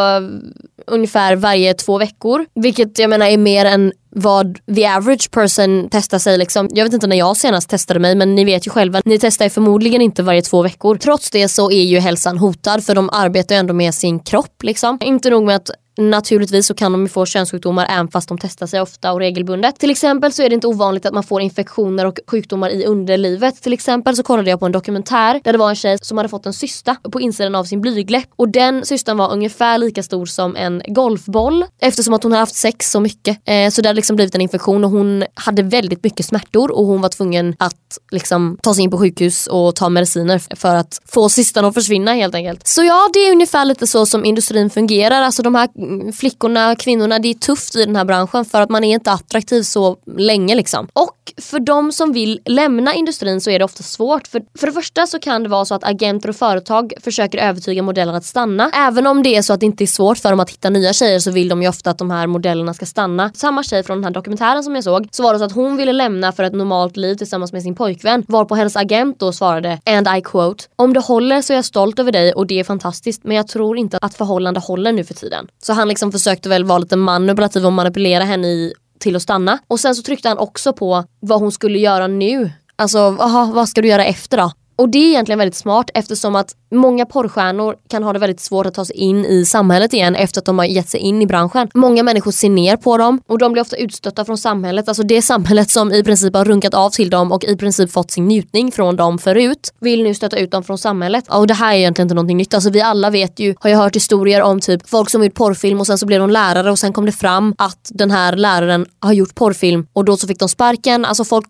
ungefär 0.87 1.35
varje 1.35 1.73
två 1.73 1.97
veckor. 1.97 2.45
Vilket 2.55 2.99
jag 2.99 3.09
menar 3.09 3.25
är 3.25 3.37
mer 3.37 3.65
än 3.65 3.93
vad 4.11 4.59
the 4.75 4.87
average 4.87 5.31
person 5.31 5.87
testar 5.91 6.19
sig. 6.19 6.37
Liksom. 6.37 6.69
Jag 6.71 6.83
vet 6.83 6.93
inte 6.93 7.07
när 7.07 7.15
jag 7.15 7.37
senast 7.37 7.69
testade 7.69 7.99
mig 7.99 8.15
men 8.15 8.35
ni 8.35 8.45
vet 8.45 8.67
ju 8.67 8.71
själva, 8.71 9.01
ni 9.05 9.19
testar 9.19 9.45
ju 9.45 9.49
förmodligen 9.49 10.01
inte 10.01 10.23
varje 10.23 10.41
två 10.41 10.61
veckor. 10.61 10.95
Trots 10.95 11.31
det 11.31 11.47
så 11.47 11.71
är 11.71 11.83
ju 11.83 11.99
hälsan 11.99 12.37
hotad 12.37 12.83
för 12.83 12.95
de 12.95 13.09
arbetar 13.13 13.55
ju 13.55 13.59
ändå 13.59 13.73
med 13.73 13.93
sin 13.93 14.19
kropp. 14.19 14.63
Liksom. 14.63 14.97
Inte 15.01 15.29
nog 15.29 15.43
med 15.43 15.55
att 15.55 15.69
Naturligtvis 15.99 16.67
så 16.67 16.73
kan 16.73 16.91
de 16.91 17.01
ju 17.01 17.07
få 17.07 17.25
könssjukdomar 17.25 17.87
även 17.89 18.07
fast 18.07 18.29
de 18.29 18.37
testar 18.37 18.67
sig 18.67 18.81
ofta 18.81 19.11
och 19.11 19.19
regelbundet. 19.19 19.79
Till 19.79 19.89
exempel 19.89 20.33
så 20.33 20.43
är 20.43 20.49
det 20.49 20.55
inte 20.55 20.67
ovanligt 20.67 21.05
att 21.05 21.13
man 21.13 21.23
får 21.23 21.41
infektioner 21.41 22.05
och 22.05 22.19
sjukdomar 22.27 22.69
i 22.69 22.85
underlivet. 22.85 23.61
Till 23.61 23.73
exempel 23.73 24.15
så 24.15 24.23
kollade 24.23 24.49
jag 24.49 24.59
på 24.59 24.65
en 24.65 24.71
dokumentär 24.71 25.41
där 25.43 25.51
det 25.51 25.57
var 25.57 25.69
en 25.69 25.75
tjej 25.75 25.97
som 26.01 26.17
hade 26.17 26.29
fått 26.29 26.45
en 26.45 26.53
cysta 26.53 26.95
på 27.11 27.21
insidan 27.21 27.55
av 27.55 27.63
sin 27.63 27.81
blygdläpp 27.81 28.29
och 28.35 28.49
den 28.49 28.85
cystan 28.85 29.17
var 29.17 29.31
ungefär 29.31 29.77
lika 29.77 30.03
stor 30.03 30.25
som 30.25 30.55
en 30.55 30.81
golfboll 30.87 31.65
eftersom 31.81 32.13
att 32.13 32.23
hon 32.23 32.31
hade 32.31 32.41
haft 32.41 32.55
sex 32.55 32.91
så 32.91 32.99
mycket. 32.99 33.37
Eh, 33.45 33.69
så 33.69 33.81
det 33.81 33.89
hade 33.89 33.95
liksom 33.95 34.15
blivit 34.15 34.35
en 34.35 34.41
infektion 34.41 34.83
och 34.83 34.91
hon 34.91 35.23
hade 35.33 35.63
väldigt 35.63 36.03
mycket 36.03 36.25
smärtor 36.25 36.71
och 36.71 36.85
hon 36.85 37.01
var 37.01 37.09
tvungen 37.09 37.55
att 37.59 37.97
liksom 38.11 38.57
ta 38.61 38.73
sig 38.73 38.83
in 38.83 38.91
på 38.91 38.97
sjukhus 38.97 39.47
och 39.47 39.75
ta 39.75 39.89
mediciner 39.89 40.55
för 40.55 40.75
att 40.75 41.01
få 41.05 41.29
cystan 41.29 41.65
att 41.65 41.73
försvinna 41.73 42.13
helt 42.13 42.35
enkelt. 42.35 42.67
Så 42.67 42.83
ja, 42.83 43.09
det 43.13 43.19
är 43.19 43.31
ungefär 43.31 43.65
lite 43.65 43.87
så 43.87 44.05
som 44.05 44.25
industrin 44.25 44.69
fungerar. 44.69 45.21
Alltså 45.21 45.43
de 45.43 45.55
här 45.55 45.69
flickorna, 46.13 46.75
kvinnorna, 46.75 47.19
det 47.19 47.27
är 47.27 47.33
tufft 47.33 47.75
i 47.75 47.85
den 47.85 47.95
här 47.95 48.05
branschen 48.05 48.45
för 48.45 48.61
att 48.61 48.69
man 48.69 48.83
är 48.83 48.93
inte 48.93 49.11
attraktiv 49.11 49.63
så 49.63 49.97
länge 50.17 50.55
liksom. 50.55 50.87
Och 50.93 51.18
för 51.37 51.59
de 51.59 51.91
som 51.91 52.13
vill 52.13 52.41
lämna 52.45 52.93
industrin 52.93 53.41
så 53.41 53.49
är 53.49 53.59
det 53.59 53.65
ofta 53.65 53.83
svårt. 53.83 54.27
För, 54.27 54.41
för 54.59 54.67
det 54.67 54.73
första 54.73 55.07
så 55.07 55.19
kan 55.19 55.43
det 55.43 55.49
vara 55.49 55.65
så 55.65 55.75
att 55.75 55.83
agenter 55.83 56.29
och 56.29 56.35
företag 56.35 56.93
försöker 57.03 57.37
övertyga 57.37 57.83
modeller 57.83 58.13
att 58.13 58.25
stanna. 58.25 58.71
Även 58.73 59.07
om 59.07 59.23
det 59.23 59.35
är 59.35 59.41
så 59.41 59.53
att 59.53 59.59
det 59.59 59.65
inte 59.65 59.83
är 59.83 59.87
svårt 59.87 60.17
för 60.17 60.29
dem 60.29 60.39
att 60.39 60.49
hitta 60.49 60.69
nya 60.69 60.93
tjejer 60.93 61.19
så 61.19 61.31
vill 61.31 61.49
de 61.49 61.61
ju 61.61 61.67
ofta 61.67 61.89
att 61.89 61.97
de 61.97 62.11
här 62.11 62.27
modellerna 62.27 62.73
ska 62.73 62.85
stanna. 62.85 63.31
Samma 63.33 63.63
tjej 63.63 63.83
från 63.83 63.97
den 63.97 64.03
här 64.03 64.11
dokumentären 64.11 64.63
som 64.63 64.75
jag 64.75 64.83
såg 64.83 65.07
så 65.11 65.23
var 65.23 65.33
det 65.33 65.39
så 65.39 65.45
att 65.45 65.51
hon 65.51 65.77
ville 65.77 65.93
lämna 65.93 66.31
för 66.31 66.43
ett 66.43 66.53
normalt 66.53 66.97
liv 66.97 67.15
tillsammans 67.15 67.53
med 67.53 67.61
sin 67.61 67.75
pojkvän 67.75 68.23
varpå 68.27 68.55
hennes 68.55 68.75
agent 68.75 69.19
då 69.19 69.31
svarade 69.31 69.79
and 69.85 70.07
I 70.17 70.21
quote 70.21 70.63
om 70.75 70.93
det 70.93 70.99
håller 70.99 71.41
så 71.41 71.53
är 71.53 71.55
jag 71.55 71.65
stolt 71.65 71.99
över 71.99 72.11
dig 72.11 72.33
och 72.33 72.47
det 72.47 72.59
är 72.59 72.63
fantastiskt 72.63 73.23
men 73.23 73.37
jag 73.37 73.47
tror 73.47 73.77
inte 73.77 73.97
att 74.01 74.15
förhållande 74.15 74.59
håller 74.59 74.91
nu 74.91 75.03
för 75.03 75.13
tiden. 75.13 75.47
Så 75.63 75.73
han 75.73 75.87
liksom 75.87 76.11
försökte 76.11 76.49
väl 76.49 76.63
vara 76.63 76.79
lite 76.79 76.95
manipulativ 76.95 77.65
och 77.65 77.73
manipulera 77.73 78.23
henne 78.23 78.47
i 78.47 78.73
till 78.99 79.15
att 79.15 79.21
stanna. 79.21 79.59
Och 79.67 79.79
sen 79.79 79.95
så 79.95 80.01
tryckte 80.01 80.29
han 80.29 80.37
också 80.37 80.73
på 80.73 81.03
vad 81.19 81.39
hon 81.39 81.51
skulle 81.51 81.79
göra 81.79 82.07
nu. 82.07 82.51
Alltså, 82.75 82.99
aha, 82.99 83.51
vad 83.53 83.69
ska 83.69 83.81
du 83.81 83.87
göra 83.87 84.05
efter 84.05 84.37
då? 84.37 84.51
Och 84.75 84.89
det 84.89 84.97
är 84.97 85.09
egentligen 85.09 85.39
väldigt 85.39 85.55
smart 85.55 85.89
eftersom 85.93 86.35
att 86.35 86.55
många 86.71 87.05
porrstjärnor 87.05 87.75
kan 87.89 88.03
ha 88.03 88.13
det 88.13 88.19
väldigt 88.19 88.39
svårt 88.39 88.65
att 88.65 88.73
ta 88.73 88.85
sig 88.85 88.95
in 88.95 89.25
i 89.25 89.45
samhället 89.45 89.93
igen 89.93 90.15
efter 90.15 90.41
att 90.41 90.45
de 90.45 90.59
har 90.59 90.65
gett 90.65 90.89
sig 90.89 90.99
in 90.99 91.21
i 91.21 91.25
branschen. 91.25 91.69
Många 91.73 92.03
människor 92.03 92.31
ser 92.31 92.49
ner 92.49 92.77
på 92.77 92.97
dem 92.97 93.21
och 93.27 93.37
de 93.37 93.51
blir 93.53 93.61
ofta 93.61 93.75
utstötta 93.75 94.25
från 94.25 94.37
samhället. 94.37 94.87
Alltså 94.87 95.03
det 95.03 95.21
samhället 95.21 95.69
som 95.69 95.91
i 95.91 96.03
princip 96.03 96.35
har 96.35 96.45
runkat 96.45 96.73
av 96.73 96.89
till 96.89 97.09
dem 97.09 97.31
och 97.31 97.43
i 97.43 97.57
princip 97.57 97.91
fått 97.91 98.11
sin 98.11 98.25
njutning 98.25 98.71
från 98.71 98.95
dem 98.95 99.17
förut 99.17 99.73
vill 99.79 100.03
nu 100.03 100.13
stötta 100.13 100.37
ut 100.37 100.51
dem 100.51 100.63
från 100.63 100.77
samhället. 100.77 101.25
Och 101.29 101.47
det 101.47 101.53
här 101.53 101.73
är 101.73 101.77
egentligen 101.77 102.05
inte 102.05 102.15
någonting 102.15 102.37
nytt. 102.37 102.53
Alltså 102.53 102.69
vi 102.69 102.81
alla 102.81 103.09
vet 103.09 103.39
ju, 103.39 103.55
har 103.59 103.69
ju 103.69 103.75
hört 103.75 103.95
historier 103.95 104.41
om 104.41 104.59
typ 104.59 104.89
folk 104.89 105.09
som 105.09 105.23
gjort 105.23 105.33
porrfilm 105.33 105.79
och 105.79 105.87
sen 105.87 105.97
så 105.97 106.05
blev 106.05 106.19
de 106.19 106.29
lärare 106.29 106.71
och 106.71 106.79
sen 106.79 106.93
kom 106.93 107.05
det 107.05 107.11
fram 107.11 107.55
att 107.57 107.91
den 107.93 108.11
här 108.11 108.35
läraren 108.35 108.85
har 108.99 109.13
gjort 109.13 109.35
porrfilm 109.35 109.87
och 109.93 110.05
då 110.05 110.17
så 110.17 110.27
fick 110.27 110.39
de 110.39 110.49
sparken. 110.49 111.05
Alltså 111.05 111.23
folk, 111.23 111.47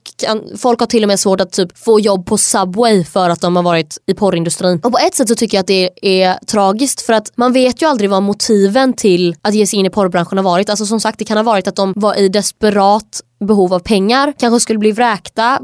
folk 0.57 0.79
har 0.79 0.87
till 0.87 1.03
och 1.03 1.07
med 1.07 1.19
svårt 1.19 1.41
att 1.41 1.51
typ 1.51 1.77
få 1.77 1.99
jobb 1.99 2.25
på 2.25 2.37
Subway 2.37 3.03
för 3.03 3.29
att 3.29 3.41
de 3.41 3.55
har 3.55 3.63
varit 3.63 3.97
i 4.05 4.13
porrindustrin. 4.13 4.81
Och 4.83 4.91
på 4.91 4.99
ett 5.09 5.15
sätt 5.15 5.29
så 5.29 5.35
tycker 5.35 5.57
jag 5.57 5.61
att 5.61 5.67
det 5.67 5.89
är 6.01 6.45
tragiskt 6.45 7.01
för 7.01 7.13
att 7.13 7.31
man 7.35 7.53
vet 7.53 7.81
ju 7.81 7.85
aldrig 7.85 8.09
vad 8.09 8.23
motiven 8.23 8.93
till 8.93 9.35
att 9.41 9.53
ge 9.53 9.67
sig 9.67 9.79
in 9.79 9.85
i 9.85 9.89
porrbranschen 9.89 10.37
har 10.37 10.45
varit. 10.45 10.69
Alltså 10.69 10.85
som 10.85 10.99
sagt 10.99 11.19
det 11.19 11.25
kan 11.25 11.37
ha 11.37 11.43
varit 11.43 11.67
att 11.67 11.75
de 11.75 11.93
var 11.95 12.19
i 12.19 12.29
desperat 12.29 13.21
behov 13.39 13.73
av 13.73 13.79
pengar, 13.79 14.33
kanske 14.39 14.59
skulle 14.59 14.79
bli 14.79 14.91
vräkta, 14.91 15.59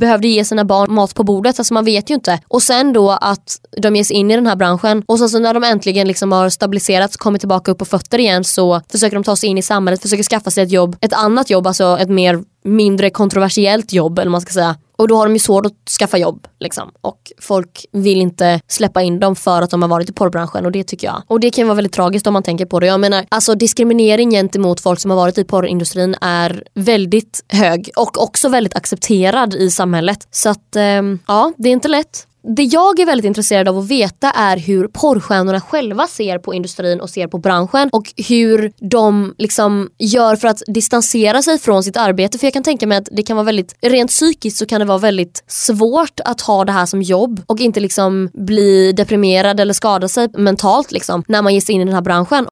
behövde 0.00 0.28
ge 0.28 0.44
sina 0.44 0.64
barn 0.64 0.94
mat 0.94 1.14
på 1.14 1.24
bordet. 1.24 1.58
Alltså 1.58 1.74
man 1.74 1.84
vet 1.84 2.10
ju 2.10 2.14
inte. 2.14 2.40
Och 2.48 2.62
sen 2.62 2.92
då 2.92 3.10
att 3.10 3.60
de 3.76 3.96
ger 3.96 4.04
sig 4.04 4.16
in 4.16 4.30
i 4.30 4.34
den 4.34 4.46
här 4.46 4.56
branschen 4.56 5.02
och 5.06 5.18
sen 5.18 5.28
så 5.28 5.38
när 5.38 5.54
de 5.54 5.64
äntligen 5.64 6.08
liksom 6.08 6.32
har 6.32 6.48
stabiliserats, 6.48 7.16
kommit 7.16 7.40
tillbaka 7.40 7.70
upp 7.70 7.78
på 7.78 7.84
fötter 7.84 8.18
igen 8.18 8.44
så 8.44 8.80
försöker 8.88 9.16
de 9.16 9.24
ta 9.24 9.36
sig 9.36 9.48
in 9.48 9.58
i 9.58 9.62
samhället, 9.62 10.02
försöker 10.02 10.22
skaffa 10.22 10.50
sig 10.50 10.64
ett 10.64 10.72
jobb, 10.72 10.96
ett 11.00 11.12
annat 11.12 11.50
jobb, 11.50 11.66
alltså 11.66 11.98
ett 12.00 12.08
mer 12.10 12.42
mindre 12.64 13.10
kontroversiellt 13.10 13.92
jobb 13.92 14.18
eller 14.18 14.30
man 14.30 14.40
ska 14.40 14.52
säga. 14.52 14.76
Och 14.98 15.08
då 15.08 15.16
har 15.16 15.26
de 15.26 15.32
ju 15.32 15.38
svårt 15.38 15.66
att 15.66 15.90
skaffa 15.98 16.18
jobb. 16.18 16.46
Liksom. 16.60 16.90
Och 17.00 17.32
folk 17.40 17.86
vill 17.92 18.20
inte 18.20 18.60
släppa 18.68 19.02
in 19.02 19.20
dem 19.20 19.36
för 19.36 19.62
att 19.62 19.70
de 19.70 19.82
har 19.82 19.88
varit 19.88 20.10
i 20.10 20.12
porrbranschen 20.12 20.66
och 20.66 20.72
det 20.72 20.84
tycker 20.84 21.06
jag. 21.06 21.22
Och 21.26 21.40
det 21.40 21.50
kan 21.50 21.66
vara 21.66 21.74
väldigt 21.74 21.92
tragiskt 21.92 22.26
om 22.26 22.32
man 22.32 22.42
tänker 22.42 22.66
på 22.66 22.80
det. 22.80 22.86
Jag 22.86 23.00
menar, 23.00 23.26
alltså 23.28 23.54
diskriminering 23.54 24.30
gentemot 24.30 24.80
folk 24.80 25.00
som 25.00 25.10
har 25.10 25.18
varit 25.18 25.38
i 25.38 25.44
porrindustrin 25.44 26.16
är 26.20 26.64
väldigt 26.74 27.44
hög 27.48 27.90
och 27.96 28.22
också 28.22 28.48
väldigt 28.48 28.76
accepterad 28.76 29.54
i 29.54 29.70
samhället. 29.70 30.28
Så 30.30 30.48
att, 30.48 30.76
eh, 30.76 31.02
ja, 31.26 31.52
det 31.56 31.68
är 31.68 31.72
inte 31.72 31.88
lätt 31.88 32.27
det 32.56 32.62
jag 32.62 33.00
är 33.00 33.06
väldigt 33.06 33.24
intresserad 33.24 33.68
av 33.68 33.78
att 33.78 33.88
veta 33.88 34.30
är 34.30 34.56
hur 34.56 34.88
porrstjärnorna 34.88 35.60
själva 35.60 36.06
ser 36.06 36.38
på 36.38 36.54
industrin 36.54 37.00
och 37.00 37.10
ser 37.10 37.26
på 37.26 37.38
branschen 37.38 37.88
och 37.92 38.12
hur 38.28 38.72
de 38.90 39.34
liksom 39.38 39.90
gör 39.98 40.36
för 40.36 40.48
att 40.48 40.62
distansera 40.66 41.42
sig 41.42 41.58
från 41.58 41.82
sitt 41.82 41.96
arbete. 41.96 42.38
För 42.38 42.46
jag 42.46 42.52
kan 42.52 42.62
tänka 42.62 42.86
mig 42.86 42.98
att 42.98 43.08
det 43.12 43.22
kan 43.22 43.36
vara 43.36 43.44
väldigt, 43.44 43.74
rent 43.80 44.10
psykiskt 44.10 44.56
så 44.56 44.66
kan 44.66 44.80
det 44.80 44.86
vara 44.86 44.98
väldigt 44.98 45.44
svårt 45.46 46.20
att 46.24 46.40
ha 46.40 46.64
det 46.64 46.72
här 46.72 46.86
som 46.86 47.02
jobb 47.02 47.42
och 47.46 47.60
inte 47.60 47.80
liksom 47.80 48.30
bli 48.32 48.92
deprimerad 48.92 49.60
eller 49.60 49.74
skada 49.74 50.08
sig 50.08 50.28
mentalt 50.36 50.92
liksom 50.92 51.24
när 51.28 51.42
man 51.42 51.54
ger 51.54 51.60
sig 51.60 51.74
in 51.74 51.80
i 51.80 51.84
den 51.84 51.94
här 51.94 52.02
branschen. 52.02 52.46